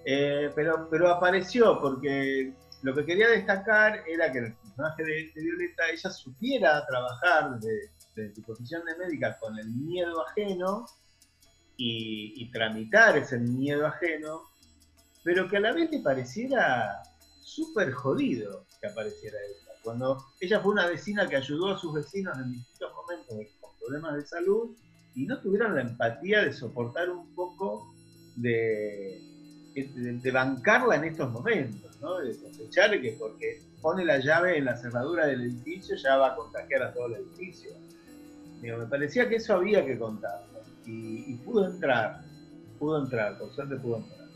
Eh, 0.04 0.50
pero, 0.54 0.88
pero 0.90 1.08
apareció 1.08 1.80
porque 1.80 2.52
lo 2.82 2.94
que 2.94 3.04
quería 3.04 3.28
destacar 3.28 4.04
era 4.06 4.30
que 4.30 4.38
el 4.38 4.54
personaje 4.54 5.02
de, 5.04 5.32
Violeta, 5.34 5.88
ella 5.92 6.10
supiera 6.10 6.86
trabajar 6.86 7.58
desde 7.60 8.34
su 8.34 8.42
posición 8.42 8.84
de 8.84 8.96
médica 8.96 9.36
con 9.38 9.58
el 9.58 9.68
miedo 9.68 10.26
ajeno 10.26 10.86
y, 11.76 12.50
tramitar 12.52 13.18
ese 13.18 13.38
miedo 13.38 13.86
ajeno, 13.86 14.42
pero 15.22 15.48
que 15.48 15.58
a 15.58 15.60
la 15.60 15.72
vez 15.72 15.90
le 15.90 16.00
pareciera 16.00 17.02
súper 17.42 17.92
jodido 17.92 18.64
que 18.80 18.86
apareciera 18.86 19.36
ella. 19.38 19.72
Cuando 19.82 20.24
ella 20.40 20.60
fue 20.60 20.72
una 20.72 20.86
vecina 20.86 21.28
que 21.28 21.36
ayudó 21.36 21.70
a 21.70 21.78
sus 21.78 21.94
vecinos 21.94 22.36
en 22.38 22.52
distintos 22.52 22.92
momentos 22.94 23.36
con 23.60 23.70
problemas 23.78 24.16
de 24.16 24.26
salud 24.26 24.76
y 25.14 25.26
no 25.26 25.40
tuvieron 25.40 25.74
la 25.74 25.82
empatía 25.82 26.42
de 26.42 26.52
soportar 26.52 27.10
un 27.10 27.34
poco 27.34 27.94
de, 28.36 29.20
de 29.74 30.30
bancarla 30.30 30.96
en 30.96 31.04
estos 31.04 31.30
momentos. 31.30 31.82
De 32.24 32.34
sospechar 32.34 33.00
que 33.00 33.16
porque 33.18 33.62
pone 33.80 34.04
la 34.04 34.18
llave 34.18 34.58
en 34.58 34.66
la 34.66 34.76
cerradura 34.76 35.26
del 35.26 35.42
edificio 35.42 35.96
ya 35.96 36.16
va 36.16 36.32
a 36.32 36.36
contagiar 36.36 36.82
a 36.82 36.92
todo 36.92 37.06
el 37.06 37.14
edificio. 37.14 37.70
me 38.60 38.86
parecía 38.86 39.28
que 39.28 39.36
eso 39.36 39.54
había 39.54 39.84
que 39.84 39.98
contar. 39.98 40.55
Y, 40.86 41.34
pudo 41.44 41.66
entrar, 41.66 42.22
pudo 42.78 43.02
entrar, 43.02 43.38
por 43.38 43.52
suerte 43.52 43.76
pudo 43.76 43.96
entrar. 43.98 44.26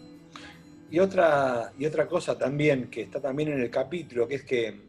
Y 0.90 0.98
otra, 0.98 1.72
y 1.78 1.86
otra 1.86 2.06
cosa 2.08 2.36
también, 2.36 2.90
que 2.90 3.02
está 3.02 3.20
también 3.20 3.50
en 3.50 3.60
el 3.60 3.70
capítulo, 3.70 4.26
que 4.26 4.34
es 4.34 4.44
que, 4.44 4.80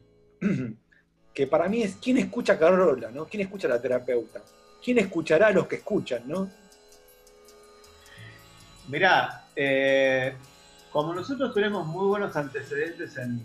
que 1.33 1.47
para 1.47 1.69
mí 1.69 1.83
es 1.83 1.97
quién 2.01 2.17
escucha 2.17 2.53
a 2.53 2.59
Carola, 2.59 3.11
¿no? 3.11 3.25
¿Quién 3.25 3.41
escucha 3.41 3.67
a 3.67 3.71
la 3.71 3.81
terapeuta? 3.81 4.41
¿Quién 4.83 4.97
escuchará 4.97 5.47
a 5.47 5.51
los 5.51 5.67
que 5.67 5.75
escuchan, 5.75 6.23
no? 6.25 6.49
Mirá, 8.87 9.47
eh, 9.55 10.33
como 10.91 11.13
nosotros 11.13 11.53
tenemos 11.53 11.85
muy 11.87 12.07
buenos 12.07 12.35
antecedentes 12.35 13.15
en, 13.17 13.39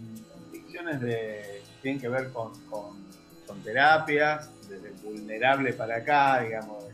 ficciones 0.50 1.00
de, 1.00 1.62
que 1.64 1.82
tienen 1.82 2.00
que 2.00 2.08
ver 2.08 2.32
con, 2.32 2.52
terapias, 3.62 4.50
desde 4.68 4.88
el 4.88 4.94
vulnerable 4.94 5.72
para 5.72 5.96
acá, 5.96 6.40
digamos, 6.40 6.84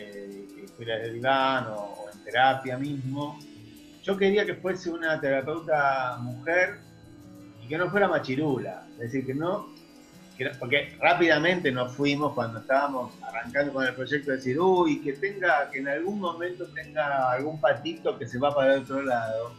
eh, 0.00 0.66
de 0.78 1.12
diván 1.12 1.66
o, 1.76 2.06
en 2.12 2.24
terapia 2.24 2.78
mismo, 2.78 3.38
yo 4.02 4.16
quería 4.16 4.46
que 4.46 4.54
fuese 4.54 4.90
una 4.90 5.20
terapeuta 5.20 6.16
mujer 6.20 6.78
y 7.62 7.68
que 7.68 7.76
no 7.76 7.90
fuera 7.90 8.08
machirula, 8.08 8.86
es 8.92 9.12
decir, 9.12 9.26
que 9.26 9.34
no, 9.34 9.68
porque 10.58 10.96
rápidamente 10.98 11.70
nos 11.70 11.94
fuimos 11.94 12.32
cuando 12.32 12.60
estábamos 12.60 13.12
arrancando 13.22 13.72
con 13.72 13.86
el 13.86 13.94
proyecto 13.94 14.30
de 14.30 14.38
decir, 14.38 14.58
uy, 14.58 15.00
que 15.02 15.12
tenga, 15.14 15.70
que 15.70 15.80
en 15.80 15.88
algún 15.88 16.18
momento 16.18 16.66
tenga 16.68 17.30
algún 17.30 17.60
patito 17.60 18.18
que 18.18 18.26
se 18.26 18.38
va 18.38 18.54
para 18.54 18.74
el 18.74 18.82
otro 18.82 19.02
lado. 19.02 19.52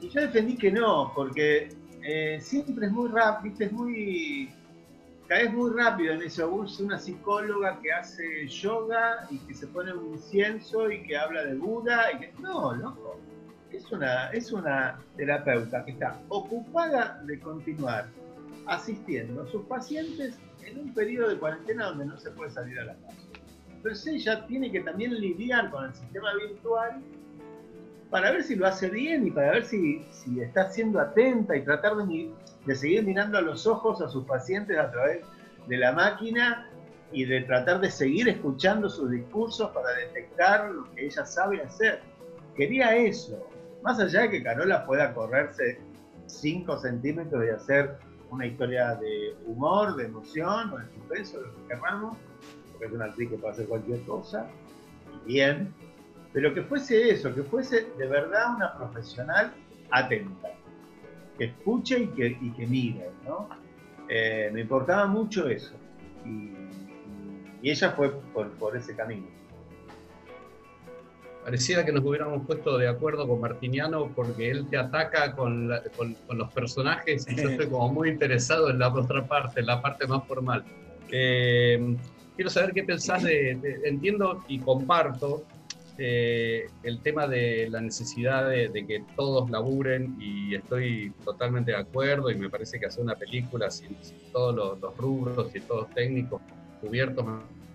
Y 0.00 0.08
yo 0.08 0.20
defendí 0.22 0.56
que 0.56 0.70
no, 0.70 1.12
porque 1.14 1.68
eh, 2.02 2.38
siempre 2.40 2.86
es 2.86 2.92
muy 2.92 3.08
rápido, 3.10 3.56
es 3.58 3.72
muy. 3.72 4.50
Caes 5.28 5.52
muy 5.52 5.70
rápido 5.70 6.14
en 6.14 6.22
eso. 6.22 6.64
Es 6.64 6.80
una 6.80 6.98
psicóloga 6.98 7.80
que 7.80 7.92
hace 7.92 8.46
yoga 8.48 9.26
y 9.30 9.38
que 9.38 9.54
se 9.54 9.66
pone 9.66 9.92
un 9.92 10.14
incienso 10.14 10.90
y 10.90 11.02
que 11.02 11.16
habla 11.16 11.44
de 11.44 11.54
Buda 11.54 12.12
y 12.12 12.18
que. 12.18 12.32
No, 12.40 12.74
loco. 12.74 13.20
Es 13.70 13.90
una, 13.90 14.30
es 14.30 14.52
una 14.52 15.00
terapeuta 15.16 15.84
que 15.84 15.92
está 15.92 16.20
ocupada 16.28 17.20
de 17.24 17.40
continuar 17.40 18.06
asistiendo 18.66 19.42
a 19.42 19.46
sus 19.48 19.64
pacientes 19.66 20.38
en 20.64 20.78
un 20.78 20.94
periodo 20.94 21.30
de 21.30 21.38
cuarentena 21.38 21.86
donde 21.86 22.06
no 22.06 22.16
se 22.18 22.30
puede 22.30 22.50
salir 22.50 22.78
a 22.78 22.84
la 22.84 22.94
calle. 22.94 23.18
Entonces 23.68 24.06
ella 24.06 24.46
tiene 24.46 24.70
que 24.70 24.80
también 24.80 25.12
lidiar 25.20 25.70
con 25.70 25.84
el 25.84 25.94
sistema 25.94 26.34
virtual 26.34 27.02
para 28.10 28.30
ver 28.30 28.44
si 28.44 28.54
lo 28.54 28.66
hace 28.66 28.88
bien 28.88 29.26
y 29.26 29.30
para 29.30 29.50
ver 29.50 29.64
si, 29.64 30.06
si 30.10 30.40
está 30.40 30.70
siendo 30.70 31.00
atenta 31.00 31.56
y 31.56 31.64
tratar 31.64 31.96
de, 31.96 32.30
de 32.66 32.74
seguir 32.74 33.04
mirando 33.04 33.38
a 33.38 33.42
los 33.42 33.66
ojos 33.66 34.00
a 34.00 34.08
sus 34.08 34.24
pacientes 34.24 34.78
a 34.78 34.90
través 34.90 35.24
de 35.66 35.76
la 35.76 35.92
máquina 35.92 36.70
y 37.12 37.24
de 37.24 37.42
tratar 37.42 37.80
de 37.80 37.90
seguir 37.90 38.28
escuchando 38.28 38.88
sus 38.88 39.10
discursos 39.10 39.70
para 39.70 39.90
detectar 39.94 40.70
lo 40.70 40.92
que 40.94 41.06
ella 41.06 41.24
sabe 41.24 41.62
hacer. 41.62 42.00
Quería 42.56 42.96
eso, 42.96 43.48
más 43.82 44.00
allá 44.00 44.22
de 44.22 44.30
que 44.30 44.42
Carola 44.42 44.84
pueda 44.86 45.14
correrse 45.14 45.78
5 46.26 46.78
centímetros 46.78 47.44
y 47.44 47.50
hacer 47.50 47.98
una 48.30 48.46
historia 48.46 48.94
de 48.96 49.36
humor, 49.46 49.96
de 49.96 50.06
emoción 50.06 50.72
o 50.72 50.78
de 50.78 50.86
suspenso, 50.94 51.40
lo 51.40 51.54
que 51.54 51.68
queramos, 51.68 52.16
porque 52.72 52.86
es 52.86 52.92
una 52.92 53.04
actriz 53.06 53.30
que 53.30 53.36
puede 53.36 53.52
hacer 53.52 53.66
cualquier 53.66 54.00
cosa, 54.02 54.48
y 55.24 55.34
bien, 55.34 55.72
pero 56.32 56.52
que 56.52 56.62
fuese 56.62 57.10
eso, 57.10 57.32
que 57.32 57.44
fuese 57.44 57.86
de 57.96 58.06
verdad 58.08 58.56
una 58.56 58.76
profesional 58.76 59.52
atenta, 59.90 60.48
que 61.38 61.44
escuche 61.44 62.00
y 62.00 62.06
que, 62.08 62.38
y 62.40 62.50
que 62.52 62.66
mire, 62.66 63.10
¿no? 63.24 63.48
Eh, 64.08 64.50
me 64.52 64.62
importaba 64.62 65.06
mucho 65.06 65.48
eso, 65.48 65.74
y, 66.24 66.52
ella 67.62 67.92
fue 67.92 68.10
por 68.34 68.76
ese 68.76 68.94
camino 68.94 69.26
pareciera 71.44 71.84
que 71.84 71.92
nos 71.92 72.02
hubiéramos 72.04 72.46
puesto 72.46 72.78
de 72.78 72.88
acuerdo 72.88 73.28
con 73.28 73.40
Martiniano 73.40 74.10
porque 74.14 74.50
él 74.50 74.66
te 74.70 74.78
ataca 74.78 75.36
con, 75.36 75.68
los 75.68 76.52
personajes 76.54 77.26
y 77.28 77.36
yo 77.36 77.50
estoy 77.50 77.68
como 77.68 77.92
muy 77.92 78.08
interesado 78.08 78.70
en 78.70 78.78
la 78.78 78.88
otra 78.88 79.26
parte, 79.26 79.60
en 79.60 79.66
la 79.66 79.82
parte 79.82 80.06
más 80.06 80.26
formal. 80.26 80.64
Eh, 81.10 81.96
quiero 82.34 82.50
saber 82.50 82.72
qué 82.72 82.82
pensás 82.82 83.22
de, 83.22 83.58
entiendo 83.84 84.42
y 84.48 84.58
comparto 84.58 85.44
eh, 85.98 86.66
el 86.82 87.00
tema 87.00 87.26
de 87.28 87.68
la 87.70 87.80
necesidad 87.80 88.48
de, 88.48 88.70
que 88.86 89.04
todos 89.14 89.48
laburen 89.50 90.16
y 90.20 90.54
estoy 90.54 91.12
totalmente 91.24 91.70
de 91.70 91.78
acuerdo 91.78 92.30
y 92.30 92.34
me 92.34 92.50
parece 92.50 92.80
que 92.80 92.86
hacer 92.86 93.02
una 93.02 93.14
película 93.14 93.70
sin, 93.70 93.96
todos 94.32 94.54
los, 94.54 94.80
los, 94.80 94.96
rubros 94.96 95.54
y 95.54 95.60
todos 95.60 95.88
técnicos 95.90 96.42
cubiertos 96.80 97.24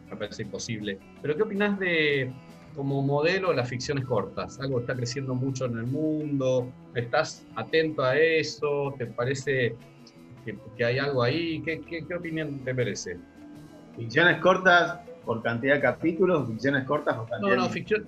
me 0.10 0.16
parece 0.18 0.44
imposible. 0.44 1.00
Pero 1.22 1.36
¿qué 1.36 1.44
opinás 1.44 1.80
de 1.80 2.32
como 2.76 3.02
modelo 3.02 3.54
las 3.54 3.70
ficciones 3.70 4.06
cortas? 4.06 4.60
Algo 4.60 4.80
está 4.80 4.96
creciendo 4.96 5.36
mucho 5.36 5.66
en 5.66 5.78
el 5.78 5.88
mundo, 5.88 6.72
¿estás 6.96 7.46
atento 7.56 8.04
a 8.04 8.18
eso? 8.18 8.94
¿Te 8.98 9.06
parece 9.06 9.76
que, 10.78 10.86
hay 10.86 10.98
algo 10.98 11.24
ahí? 11.24 11.62
¿Qué, 11.62 11.82
qué, 11.82 12.16
opinión 12.16 12.60
te 12.64 12.74
merece? 12.74 13.18
¿Ficciones 13.96 14.38
cortas 14.38 15.00
por 15.30 15.44
cantidad 15.44 15.76
de 15.76 15.82
capítulos? 15.82 16.48
¿Ficciones 16.48 16.86
cortas 16.86 17.16
por 17.16 17.30
cantidad 17.30 17.56
No, 17.56 17.62
no, 17.62 17.70
ficción, 17.70 18.08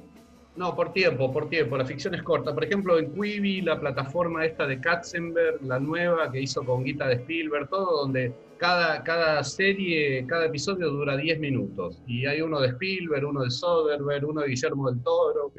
No, 0.56 0.76
por 0.76 0.92
tiempo, 0.92 1.32
por 1.32 1.50
tiempo. 1.50 1.78
La 1.78 1.86
ficción 1.86 2.16
es 2.16 2.24
corta. 2.24 2.52
Por 2.52 2.64
ejemplo, 2.64 2.98
en 2.98 3.14
Quibi, 3.14 3.62
la 3.62 3.80
plataforma 3.80 4.44
esta 4.44 4.66
de 4.66 4.82
Katzenberg, 4.82 5.62
la 5.62 5.80
nueva 5.80 6.32
que 6.32 6.42
hizo 6.42 6.66
con 6.66 6.84
Guita 6.84 7.06
de 7.06 7.18
Spielberg, 7.18 7.70
todo 7.70 8.02
donde 8.02 8.34
cada, 8.58 9.04
cada 9.04 9.44
serie, 9.44 10.26
cada 10.26 10.48
episodio 10.48 10.90
dura 10.90 11.16
10 11.16 11.40
minutos. 11.40 12.02
Y 12.08 12.26
hay 12.26 12.42
uno 12.42 12.60
de 12.60 12.70
Spielberg, 12.70 13.24
uno 13.24 13.44
de 13.44 13.52
Soderbergh, 13.52 14.26
uno 14.26 14.42
de 14.42 14.48
Guillermo 14.48 14.90
del 14.90 15.04
Toro. 15.04 15.54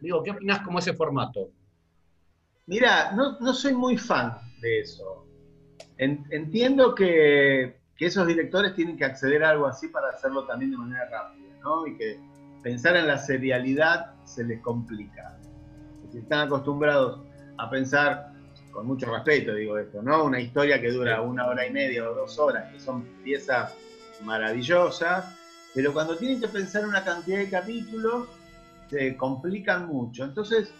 Digo, 0.00 0.22
¿qué 0.22 0.30
opinas 0.30 0.60
como 0.60 0.78
ese 0.78 0.92
formato? 0.92 1.50
Mira, 2.66 3.10
no, 3.16 3.36
no 3.40 3.52
soy 3.52 3.74
muy 3.74 3.96
fan 3.96 4.38
de 4.60 4.78
eso. 4.78 5.26
entiendo 5.98 6.94
que, 6.94 7.79
que 8.00 8.06
esos 8.06 8.26
directores 8.26 8.74
tienen 8.74 8.96
que 8.96 9.04
acceder 9.04 9.44
a 9.44 9.50
algo 9.50 9.66
así 9.66 9.88
para 9.88 10.08
hacerlo 10.08 10.46
también 10.46 10.70
de 10.70 10.78
manera 10.78 11.04
rápida, 11.10 11.54
¿no? 11.62 11.86
Y 11.86 11.98
que 11.98 12.18
pensar 12.62 12.96
en 12.96 13.06
la 13.06 13.18
serialidad 13.18 14.14
se 14.24 14.42
les 14.42 14.58
complica. 14.62 15.38
Si 16.10 16.16
están 16.16 16.46
acostumbrados 16.46 17.20
a 17.58 17.68
pensar, 17.68 18.32
con 18.70 18.86
mucho 18.86 19.04
respeto 19.12 19.52
digo 19.52 19.76
esto, 19.76 20.00
¿no? 20.02 20.24
Una 20.24 20.40
historia 20.40 20.80
que 20.80 20.90
dura 20.90 21.20
una 21.20 21.46
hora 21.46 21.66
y 21.66 21.72
media 21.72 22.08
o 22.08 22.14
dos 22.14 22.38
horas, 22.38 22.72
que 22.72 22.80
son 22.80 23.02
piezas 23.22 23.74
maravillosas, 24.24 25.36
pero 25.74 25.92
cuando 25.92 26.16
tienen 26.16 26.40
que 26.40 26.48
pensar 26.48 26.86
una 26.86 27.04
cantidad 27.04 27.36
de 27.36 27.50
capítulos, 27.50 28.28
se 28.88 29.14
complican 29.14 29.88
mucho. 29.88 30.24
Entonces, 30.24 30.72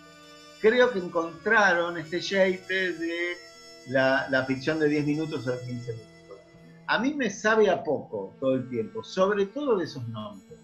creo 0.62 0.90
que 0.90 1.00
encontraron 1.00 1.98
este 1.98 2.18
shape 2.18 2.92
de 2.94 3.36
la, 3.88 4.26
la 4.30 4.46
ficción 4.46 4.78
de 4.78 4.88
10 4.88 5.04
minutos 5.04 5.46
o 5.46 5.50
de 5.50 5.58
15 5.66 5.92
minutos. 5.92 6.09
A 6.90 6.98
mí 6.98 7.14
me 7.14 7.30
sabe 7.30 7.70
a 7.70 7.82
poco 7.82 8.34
todo 8.40 8.54
el 8.54 8.68
tiempo, 8.68 9.04
sobre 9.04 9.46
todo 9.46 9.78
de 9.78 9.84
esos 9.84 10.06
nombres 10.08 10.60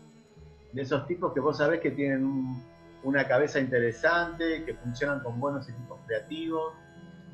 de 0.77 0.83
esos 0.83 1.07
tipos 1.07 1.33
que 1.33 1.41
vos 1.41 1.57
sabés 1.57 1.81
que 1.81 1.91
tienen 1.91 2.63
una 3.03 3.27
cabeza 3.27 3.59
interesante, 3.59 4.63
que 4.65 4.75
funcionan 4.75 5.21
con 5.21 5.41
buenos 5.41 5.67
equipos 5.69 5.99
creativos. 6.07 6.75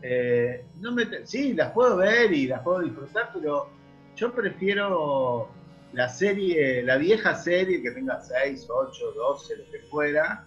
Eh, 0.00 0.64
no 0.81 0.94
sí, 1.24 1.52
las 1.52 1.72
puedo 1.72 1.96
ver 1.96 2.33
y 2.33 2.46
las 2.46 2.62
puedo 2.62 2.81
disfrutar, 2.81 3.31
pero 3.35 3.68
yo 4.14 4.33
prefiero 4.33 5.48
la 5.92 6.09
serie, 6.09 6.85
la 6.85 6.96
vieja 6.98 7.35
serie 7.35 7.83
que 7.83 7.90
tenga 7.90 8.20
6, 8.20 8.68
8, 8.70 9.12
12, 9.12 9.57
lo 9.57 9.70
que 9.72 9.78
fuera, 9.90 10.46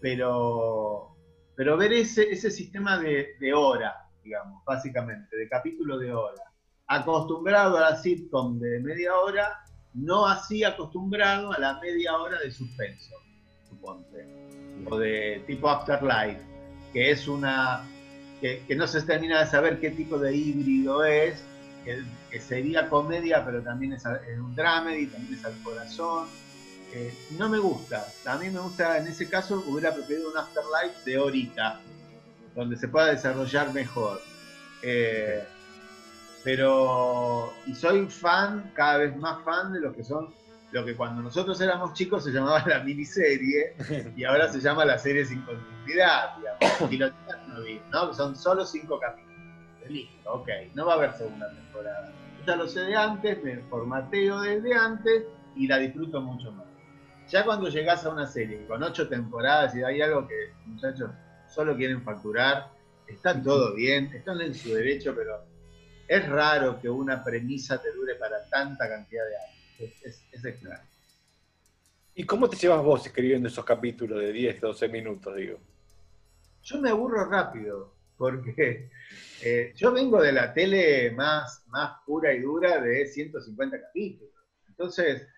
pero, 0.00 1.14
pero 1.56 1.76
ver 1.76 1.92
ese, 1.92 2.30
ese 2.30 2.50
sistema 2.50 2.98
de, 2.98 3.34
de 3.38 3.52
hora, 3.52 3.94
digamos, 4.24 4.64
básicamente, 4.64 5.36
de 5.36 5.46
capítulo 5.46 5.98
de 5.98 6.10
hora. 6.10 6.49
Acostumbrado 6.92 7.78
a 7.78 7.90
la 7.90 7.96
sitcom 7.96 8.58
de 8.58 8.80
media 8.80 9.16
hora, 9.16 9.62
no 9.94 10.26
así 10.26 10.64
acostumbrado 10.64 11.52
a 11.52 11.58
la 11.60 11.78
media 11.78 12.16
hora 12.16 12.36
de 12.40 12.50
suspenso, 12.50 13.14
suponte, 13.68 14.26
o 14.90 14.98
de 14.98 15.40
tipo 15.46 15.68
Afterlife, 15.68 16.40
que 16.92 17.12
es 17.12 17.28
una 17.28 17.84
que, 18.40 18.74
no 18.74 18.88
se 18.88 19.02
termina 19.02 19.38
de 19.38 19.46
saber 19.46 19.78
qué 19.78 19.90
tipo 19.90 20.18
de 20.18 20.34
híbrido 20.34 21.04
es, 21.04 21.44
que, 21.84 22.40
sería 22.40 22.88
comedia, 22.88 23.44
pero 23.44 23.62
también 23.62 23.92
es, 23.92 24.04
un 24.04 24.56
dramedy, 24.56 25.06
también 25.06 25.34
es 25.34 25.44
al 25.44 25.62
corazón. 25.62 26.26
Eh, 26.92 27.14
no 27.38 27.48
me 27.48 27.58
gusta. 27.58 28.04
A 28.26 28.36
mí 28.36 28.50
me 28.50 28.58
gusta, 28.58 28.98
en 28.98 29.06
ese 29.06 29.28
caso, 29.28 29.62
hubiera 29.68 29.94
preferido 29.94 30.28
un 30.28 30.36
Afterlife 30.36 31.08
de 31.08 31.18
horita, 31.18 31.80
donde 32.56 32.76
se 32.76 32.88
pueda 32.88 33.06
desarrollar 33.06 33.72
mejor. 33.72 34.20
Eh, 34.82 35.44
pero, 36.42 37.52
y 37.66 37.74
soy 37.74 38.06
fan, 38.06 38.72
cada 38.74 38.98
vez 38.98 39.16
más 39.16 39.44
fan 39.44 39.72
de 39.72 39.80
lo 39.80 39.94
que 39.94 40.02
son, 40.02 40.32
lo 40.72 40.84
que 40.84 40.96
cuando 40.96 41.22
nosotros 41.22 41.60
éramos 41.60 41.92
chicos 41.94 42.24
se 42.24 42.30
llamaba 42.30 42.64
la 42.66 42.80
miniserie, 42.82 43.74
y 44.16 44.24
ahora 44.24 44.50
se 44.50 44.60
llama 44.60 44.84
la 44.84 44.98
serie 44.98 45.24
sin 45.24 45.42
continuidad, 45.42 46.36
digamos. 46.38 46.92
Y 46.92 46.96
lo 46.96 47.08
no 47.48 47.62
vi, 47.62 47.80
¿no? 47.90 48.14
Son 48.14 48.34
solo 48.36 48.64
cinco 48.64 48.98
capítulos. 48.98 49.30
Listo, 49.88 50.32
ok, 50.32 50.48
no 50.74 50.86
va 50.86 50.92
a 50.92 50.96
haber 50.96 51.12
segunda 51.14 51.50
temporada. 51.50 52.12
Ya 52.46 52.56
lo 52.56 52.68
sé 52.68 52.80
de 52.80 52.96
antes, 52.96 53.42
me 53.42 53.58
formateo 53.64 54.40
desde 54.40 54.74
antes 54.74 55.24
y 55.56 55.66
la 55.66 55.78
disfruto 55.78 56.20
mucho 56.20 56.52
más. 56.52 56.66
Ya 57.28 57.44
cuando 57.44 57.68
llegás 57.68 58.04
a 58.06 58.10
una 58.10 58.26
serie 58.26 58.66
con 58.66 58.82
ocho 58.82 59.08
temporadas 59.08 59.74
y 59.74 59.82
hay 59.82 60.00
algo 60.00 60.26
que, 60.26 60.52
muchachos, 60.66 61.10
solo 61.48 61.76
quieren 61.76 62.02
facturar, 62.02 62.70
está 63.06 63.40
todo 63.42 63.74
bien, 63.74 64.10
están 64.14 64.40
en 64.40 64.54
su 64.54 64.72
derecho, 64.74 65.14
pero 65.14 65.49
es 66.10 66.28
raro 66.28 66.80
que 66.80 66.90
una 66.90 67.22
premisa 67.22 67.80
te 67.80 67.92
dure 67.92 68.16
para 68.16 68.44
tanta 68.46 68.88
cantidad 68.88 69.22
de 69.28 69.36
años. 69.36 69.94
Es, 70.02 70.44
extraño. 70.44 70.82
¿Y 72.16 72.24
cómo 72.24 72.50
te 72.50 72.56
llevas 72.56 72.82
vos 72.82 73.06
escribiendo 73.06 73.46
esos 73.46 73.64
capítulos 73.64 74.18
de 74.18 74.32
10, 74.32 74.60
12 74.60 74.88
minutos, 74.88 75.36
digo? 75.36 75.60
Yo 76.64 76.80
me 76.80 76.90
aburro 76.90 77.26
rápido, 77.26 77.94
porque 78.16 78.90
eh, 79.40 79.72
yo 79.76 79.92
vengo 79.92 80.20
de 80.20 80.32
la 80.32 80.52
tele 80.52 81.12
más, 81.12 81.62
más 81.68 82.00
pura 82.04 82.34
y 82.34 82.40
dura 82.40 82.80
de 82.80 83.06
150 83.06 83.80
capítulos. 83.80 84.34
Entonces, 84.66 85.28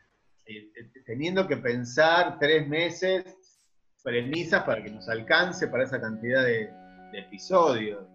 eh, 0.47 0.73
eh, 0.75 0.91
teniendo 1.05 1.47
que 1.47 1.59
pensar 1.59 2.39
tres 2.39 2.67
meses 2.67 3.27
premisas 4.03 4.63
para 4.63 4.83
que 4.83 4.91
nos 4.91 5.07
alcance 5.07 5.69
para 5.69 5.85
esa 5.85 6.01
cantidad 6.01 6.43
de 6.43 6.73
episodios. 7.13 8.12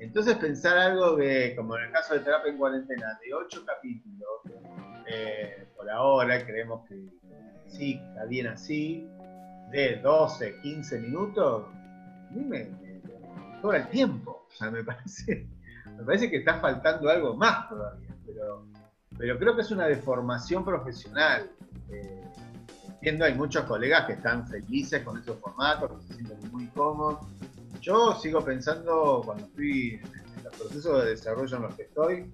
Entonces 0.00 0.36
pensar 0.36 0.78
algo 0.78 1.16
de, 1.16 1.54
como 1.56 1.76
en 1.76 1.84
el 1.84 1.92
caso 1.92 2.14
de 2.14 2.20
Terapia 2.20 2.52
en 2.52 2.58
Cuarentena, 2.58 3.18
de 3.24 3.34
ocho 3.34 3.64
capítulos, 3.66 4.42
eh, 5.06 5.66
por 5.76 5.90
ahora 5.90 6.44
creemos 6.46 6.86
que 6.88 6.94
sí, 7.66 8.00
está 8.08 8.24
bien 8.26 8.46
así, 8.46 9.08
de 9.72 9.96
12, 9.96 10.60
15 10.62 11.00
minutos, 11.00 11.66
a 11.66 12.32
mí 12.32 12.44
me, 12.44 12.68
sobra 13.60 13.78
el 13.78 13.88
tiempo. 13.88 14.46
O 14.48 14.56
sea, 14.56 14.70
me 14.70 14.84
parece, 14.84 15.48
me 15.96 16.04
parece 16.04 16.30
que 16.30 16.36
está 16.38 16.60
faltando 16.60 17.08
algo 17.08 17.34
más 17.34 17.68
todavía, 17.68 18.14
pero, 18.24 18.66
pero 19.18 19.38
creo 19.38 19.56
que 19.56 19.62
es 19.62 19.70
una 19.72 19.86
deformación 19.86 20.64
profesional. 20.64 21.50
Eh, 21.90 22.22
entiendo, 22.92 23.24
hay 23.24 23.34
muchos 23.34 23.64
colegas 23.64 24.06
que 24.06 24.12
están 24.12 24.46
felices 24.46 25.02
con 25.02 25.18
esos 25.18 25.38
formatos, 25.40 25.90
que 25.90 26.06
se 26.06 26.14
sienten 26.14 26.52
muy 26.52 26.66
cómodos 26.68 27.18
yo 27.80 28.14
sigo 28.20 28.44
pensando, 28.44 29.22
cuando 29.24 29.44
estoy 29.44 29.94
en 29.94 30.44
el 30.44 30.50
proceso 30.58 30.98
de 30.98 31.10
desarrollo 31.10 31.56
en 31.56 31.62
los 31.62 31.74
que 31.74 31.82
estoy, 31.82 32.32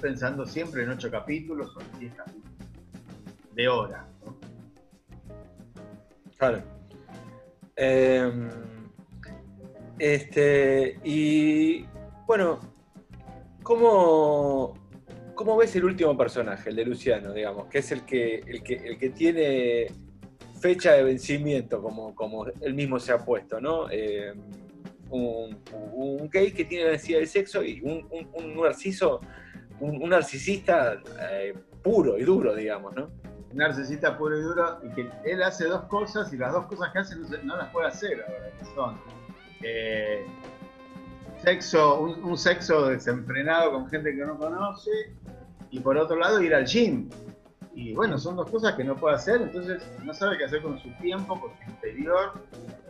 pensando 0.00 0.46
siempre 0.46 0.82
en 0.82 0.90
ocho 0.90 1.10
capítulos 1.10 1.76
o 1.76 1.80
en 1.80 2.00
10 2.00 2.14
capítulos 2.14 2.50
de 3.54 3.68
hora. 3.68 4.06
Claro. 6.38 6.62
Em, 7.76 8.48
este, 9.98 10.98
y 11.04 11.84
bueno, 12.26 12.60
¿cómo, 13.62 14.74
¿cómo 15.34 15.56
ves 15.56 15.76
el 15.76 15.84
último 15.84 16.16
personaje, 16.16 16.70
el 16.70 16.76
de 16.76 16.84
Luciano, 16.86 17.32
digamos, 17.32 17.66
que 17.66 17.78
es 17.78 17.92
el 17.92 18.04
que, 18.04 18.36
el 18.46 18.62
que, 18.62 18.74
el 18.74 18.98
que 18.98 19.10
tiene 19.10 19.88
fecha 20.60 20.92
de 20.92 21.02
vencimiento, 21.02 21.82
como, 21.82 22.14
como 22.14 22.46
él 22.46 22.74
mismo 22.74 23.00
se 23.00 23.12
ha 23.12 23.18
puesto, 23.18 23.60
¿no? 23.60 23.90
Eh, 23.90 24.34
un, 25.10 26.28
gay 26.30 26.52
que 26.52 26.64
tiene 26.64 26.84
la 26.84 26.90
necesidad 26.92 27.18
del 27.18 27.28
sexo 27.28 27.64
y 27.64 27.80
un, 27.80 28.06
narciso, 28.62 29.20
un, 29.80 30.08
narcisista 30.08 31.00
eh, 31.20 31.54
puro 31.82 32.18
y 32.18 32.24
duro, 32.24 32.54
digamos, 32.54 32.94
¿no? 32.94 33.10
Un 33.50 33.56
narcisista 33.56 34.16
puro 34.16 34.38
y 34.38 34.42
duro 34.42 34.78
y 34.84 34.94
que 34.94 35.10
él 35.24 35.42
hace 35.42 35.64
dos 35.64 35.84
cosas 35.84 36.32
y 36.32 36.36
las 36.36 36.52
dos 36.52 36.66
cosas 36.66 36.92
que 36.92 37.00
hace 37.00 37.16
no, 37.42 37.56
las 37.56 37.70
puede 37.70 37.88
hacer 37.88 38.22
ahora, 38.22 38.52
son 38.74 39.00
eh, 39.62 40.24
sexo, 41.42 42.00
un, 42.02 42.38
sexo 42.38 42.88
desenfrenado 42.88 43.72
con 43.72 43.88
gente 43.88 44.14
que 44.14 44.24
no 44.24 44.38
conoce 44.38 44.90
y 45.70 45.80
por 45.80 45.96
otro 45.96 46.16
lado 46.16 46.40
ir 46.40 46.54
al 46.54 46.66
gym 46.66 47.08
y 47.80 47.94
bueno, 47.94 48.18
son 48.18 48.36
dos 48.36 48.50
cosas 48.50 48.74
que 48.74 48.84
no 48.84 48.94
puede 48.94 49.16
hacer, 49.16 49.40
entonces 49.40 49.82
no 50.04 50.12
sabe 50.12 50.36
qué 50.36 50.44
hacer 50.44 50.60
con 50.60 50.78
su 50.78 50.90
tiempo, 50.98 51.40
con 51.40 51.50
su 51.56 51.70
interior, 51.70 52.32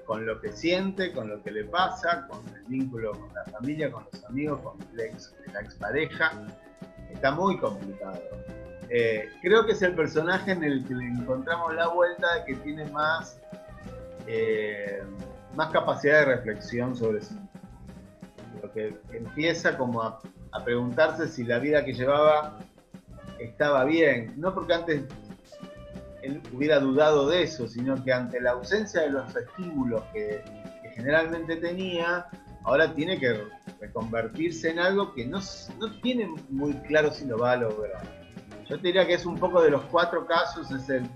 con 0.04 0.26
lo 0.26 0.40
que 0.40 0.50
siente, 0.50 1.12
con 1.12 1.28
lo 1.28 1.40
que 1.44 1.52
le 1.52 1.64
pasa, 1.64 2.26
con 2.26 2.40
el 2.48 2.64
vínculo 2.64 3.12
con 3.12 3.32
la 3.32 3.44
familia, 3.44 3.92
con 3.92 4.04
los 4.12 4.24
amigos, 4.24 4.60
con 4.62 4.78
la, 4.94 5.04
ex, 5.04 5.32
la 5.52 5.60
expareja. 5.60 6.32
Está 7.08 7.30
muy 7.30 7.56
complicado. 7.58 8.20
Eh, 8.88 9.28
creo 9.40 9.64
que 9.64 9.72
es 9.72 9.82
el 9.82 9.94
personaje 9.94 10.50
en 10.50 10.64
el 10.64 10.84
que 10.84 10.94
le 10.94 11.04
encontramos 11.04 11.72
la 11.72 11.86
vuelta 11.86 12.26
de 12.34 12.44
que 12.46 12.54
tiene 12.56 12.84
más, 12.86 13.40
eh, 14.26 15.04
más 15.54 15.70
capacidad 15.70 16.18
de 16.18 16.24
reflexión 16.34 16.96
sobre 16.96 17.20
sí 17.20 17.34
mismo. 17.34 17.48
Lo 18.60 18.72
que 18.72 18.98
empieza 19.12 19.78
como 19.78 20.02
a, 20.02 20.18
a 20.50 20.64
preguntarse 20.64 21.28
si 21.28 21.44
la 21.44 21.60
vida 21.60 21.84
que 21.84 21.92
llevaba 21.92 22.58
estaba 23.40 23.84
bien, 23.84 24.34
no 24.36 24.54
porque 24.54 24.74
antes 24.74 25.02
él 26.22 26.42
hubiera 26.52 26.78
dudado 26.78 27.28
de 27.28 27.42
eso, 27.42 27.66
sino 27.66 28.02
que 28.04 28.12
ante 28.12 28.40
la 28.40 28.52
ausencia 28.52 29.02
de 29.02 29.10
los 29.10 29.34
estímulos 29.34 30.02
que, 30.12 30.42
generalmente 30.94 31.56
tenía, 31.56 32.26
ahora 32.64 32.92
tiene 32.92 33.18
que 33.18 33.44
reconvertirse 33.80 34.70
en 34.70 34.80
algo 34.80 35.14
que 35.14 35.24
no, 35.24 35.38
no, 35.78 36.00
tiene 36.02 36.28
muy 36.50 36.74
claro 36.80 37.10
si 37.10 37.24
lo 37.24 37.38
va 37.38 37.52
a 37.52 37.56
lograr. 37.56 38.02
Yo 38.68 38.76
te 38.76 38.88
diría 38.88 39.06
que 39.06 39.14
es 39.14 39.24
un 39.24 39.38
poco 39.38 39.62
de 39.62 39.70
los 39.70 39.82
cuatro 39.84 40.26
casos, 40.26 40.70
es 40.70 40.90
el, 40.90 41.08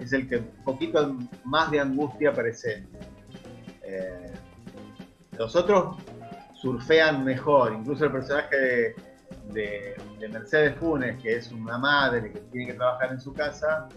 es 0.00 0.12
el 0.12 0.28
que 0.28 0.38
un 0.38 0.64
poquito 0.64 1.16
más 1.44 1.70
de 1.70 1.78
angustia 1.78 2.32
presenta. 2.32 2.98
Eh, 3.84 4.32
los 5.38 5.54
otros 5.54 5.96
surfean 6.54 7.24
mejor, 7.24 7.72
incluso 7.72 8.06
el 8.06 8.12
personaje 8.12 8.56
de, 8.56 9.09
Mercedes 9.52 10.74
Funes, 10.76 11.20
que 11.22 11.36
es 11.36 11.50
una 11.52 11.78
madre 11.78 12.32
que 12.32 12.40
tiene 12.40 12.68
que 12.68 12.74
trabajar 12.74 13.12
en 13.12 13.20
su 13.20 13.32
casa, 13.32 13.88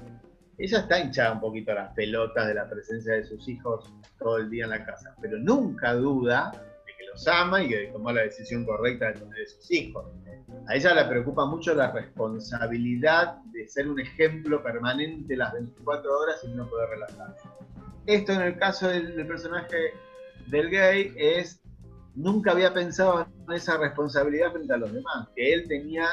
ella 0.58 0.80
está 0.80 1.00
hinchada 1.00 1.34
un 1.34 1.40
poquito 1.40 1.72
a 1.72 1.76
las 1.76 1.94
pelotas 1.94 2.48
de 2.48 2.54
la 2.54 2.70
presencia 2.70 3.14
de 3.14 3.24
sus 3.24 3.48
hijos 3.48 3.92
todo 4.20 4.38
el 4.38 4.50
día 4.50 4.66
en 4.66 4.70
la 4.70 4.86
casa, 4.86 5.16
pero 5.22 5.38
nunca 5.38 5.94
duda 5.94 6.52
de 6.86 6.96
que 6.96 7.06
los 7.12 7.28
ama 7.28 7.64
y 7.64 7.70
que 7.70 7.90
tomó 7.92 8.12
la 8.12 8.22
decisión 8.22 8.64
correcta 8.66 9.08
de 9.08 9.14
tener 9.14 9.48
sus 9.48 9.72
hijos. 9.72 10.06
A 10.68 10.76
ella 10.76 10.94
le 10.94 11.06
preocupa 11.06 11.46
mucho 11.46 11.74
la 11.74 11.92
responsabilidad 11.92 13.38
de 13.52 13.68
ser 13.68 13.90
un 13.90 14.00
ejemplo 14.00 14.62
permanente 14.62 15.36
las 15.36 15.54
24 15.54 16.20
horas 16.20 16.44
y 16.44 16.50
no 16.50 16.70
poder 16.70 16.90
relajarse. 16.90 17.50
Esto 18.06 18.34
en 18.34 18.42
el 18.42 18.58
caso 18.58 18.90
del 18.90 19.26
personaje 19.26 19.94
del 20.48 20.70
gay 20.70 21.14
es 21.18 21.63
nunca 22.16 22.52
había 22.52 22.74
pensado 22.74 23.28
en 23.48 23.54
esa 23.54 23.78
responsabilidad 23.78 24.52
frente 24.52 24.74
a 24.74 24.78
los 24.78 24.94
demás, 24.94 25.28
que 25.36 25.54
él 25.54 25.68
tenía, 25.68 26.06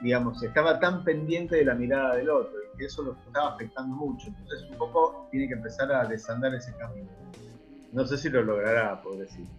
digamos, 0.00 0.42
estaba 0.42 0.78
tan 0.80 1.04
pendiente 1.04 1.56
de 1.56 1.64
la 1.64 1.74
mirada 1.74 2.16
del 2.16 2.30
otro 2.30 2.54
y 2.62 2.78
que 2.78 2.86
eso 2.86 3.02
lo 3.02 3.16
estaba 3.26 3.54
afectando 3.54 3.94
mucho. 3.94 4.28
Entonces 4.28 4.68
un 4.70 4.78
poco 4.78 5.28
tiene 5.30 5.48
que 5.48 5.54
empezar 5.54 5.92
a 5.92 6.04
desandar 6.06 6.54
ese 6.54 6.74
camino. 6.76 7.10
No 7.92 8.06
sé 8.06 8.16
si 8.16 8.30
lo 8.30 8.42
logrará, 8.42 9.00
pobrecito. 9.02 9.50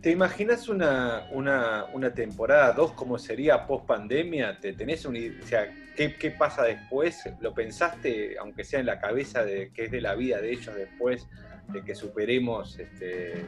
¿Te 0.00 0.10
imaginas 0.10 0.66
una, 0.70 1.26
una, 1.34 2.14
temporada 2.14 2.72
2 2.72 2.92
como 2.92 3.18
sería 3.18 3.66
post 3.66 3.84
pandemia? 3.84 4.58
¿Te 4.58 4.72
tenés 4.72 5.04
un, 5.04 5.14
o 5.14 5.46
sea, 5.46 5.70
¿qué, 5.94 6.14
¿qué, 6.14 6.30
pasa 6.30 6.62
después? 6.62 7.22
¿Lo 7.40 7.52
pensaste, 7.52 8.38
aunque 8.38 8.64
sea 8.64 8.80
en 8.80 8.86
la 8.86 8.98
cabeza 8.98 9.44
de 9.44 9.70
qué 9.74 9.84
es 9.84 9.90
de 9.90 10.00
la 10.00 10.14
vida 10.14 10.40
de 10.40 10.52
ellos 10.52 10.74
después 10.74 11.28
de 11.72 11.82
que 11.84 11.94
superemos 11.94 12.78
este, 12.78 13.44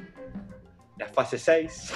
la 0.98 1.08
fase 1.08 1.38
6? 1.38 1.92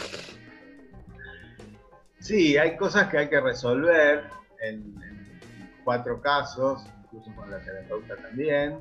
Sí, 2.21 2.57
hay 2.57 2.77
cosas 2.77 3.09
que 3.09 3.19
hay 3.19 3.29
que 3.29 3.41
resolver 3.41 4.25
en, 4.61 4.95
cuatro 5.85 6.21
casos, 6.21 6.85
incluso 7.05 7.33
con 7.37 7.51
la 7.51 7.59
terapeuta 7.61 8.17
también. 8.17 8.81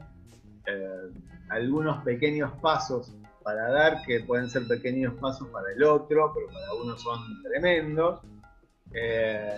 Eh, 0.65 1.11
algunos 1.49 2.03
pequeños 2.03 2.51
pasos 2.59 3.13
para 3.43 3.69
dar, 3.69 4.01
que 4.01 4.21
pueden 4.21 4.49
ser 4.49 4.67
pequeños 4.67 5.13
pasos 5.21 5.47
para 5.49 5.71
el 5.71 5.83
otro, 5.83 6.33
pero 6.33 6.47
para 6.47 6.73
uno 6.73 6.97
son 6.97 7.43
tremendos. 7.43 8.21
Eh, 8.91 9.55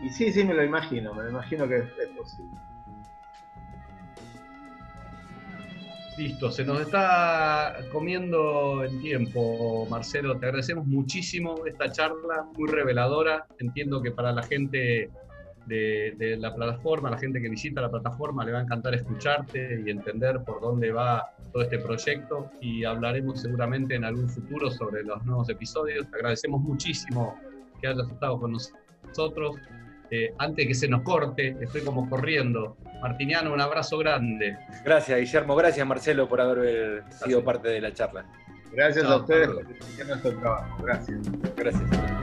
y 0.00 0.10
sí, 0.10 0.32
sí, 0.32 0.42
me 0.42 0.54
lo 0.54 0.64
imagino, 0.64 1.14
me 1.14 1.22
lo 1.22 1.30
imagino 1.30 1.68
que 1.68 1.76
es, 1.78 2.08
posible. 2.16 2.50
Listo, 6.18 6.50
se 6.50 6.64
nos 6.64 6.80
está 6.80 7.76
comiendo 7.92 8.82
el 8.82 9.00
tiempo, 9.00 9.86
Marcelo. 9.88 10.36
Te 10.36 10.46
agradecemos 10.46 10.84
muchísimo 10.84 11.64
esta 11.64 11.92
charla, 11.92 12.44
muy 12.56 12.68
reveladora. 12.68 13.46
Entiendo 13.60 14.02
que 14.02 14.10
para 14.10 14.32
la 14.32 14.42
gente 14.42 15.12
de, 15.66 16.36
la 16.40 16.52
plataforma, 16.56 17.08
la 17.08 17.18
gente 17.18 17.40
que 17.40 17.48
visita 17.48 17.80
la 17.80 17.88
plataforma, 17.88 18.44
le 18.44 18.50
va 18.50 18.58
a 18.58 18.62
encantar 18.62 18.96
escucharte 18.96 19.80
y 19.86 19.90
entender 19.90 20.42
por 20.44 20.60
dónde 20.60 20.90
va 20.90 21.22
todo 21.52 21.62
este 21.62 21.78
proyecto 21.78 22.50
y 22.60 22.82
hablaremos 22.82 23.40
seguramente 23.40 23.94
en 23.94 24.04
algún 24.04 24.28
futuro 24.28 24.72
sobre 24.72 25.04
los 25.04 25.24
nuevos 25.24 25.48
episodios. 25.48 26.10
Te 26.10 26.16
agradecemos 26.16 26.60
muchísimo 26.60 27.38
que 27.80 27.86
hayas 27.86 28.10
estado 28.10 28.40
con 28.40 28.54
nosotros. 28.54 29.54
Eh, 30.10 30.32
antes 30.38 30.66
que 30.66 30.74
se 30.74 30.88
nos 30.88 31.02
corte, 31.02 31.56
estoy 31.60 31.82
como 31.82 32.08
corriendo. 32.08 32.76
Martiniano, 33.02 33.52
un 33.52 33.60
abrazo 33.60 33.98
grande. 33.98 34.56
Gracias, 34.84 35.18
Guillermo. 35.18 35.54
Gracias, 35.54 35.86
Marcelo, 35.86 36.28
por 36.28 36.40
haber 36.40 37.04
sido 37.10 37.44
parte 37.44 37.68
de 37.68 37.80
la 37.80 37.92
charla. 37.92 38.24
Gracias 38.72 39.04
a 39.04 39.16
ustedes 39.16 39.48
por 39.48 40.06
nuestro 40.06 40.38
trabajo. 40.38 40.82
Gracias. 40.82 41.18
Gracias. 41.56 42.17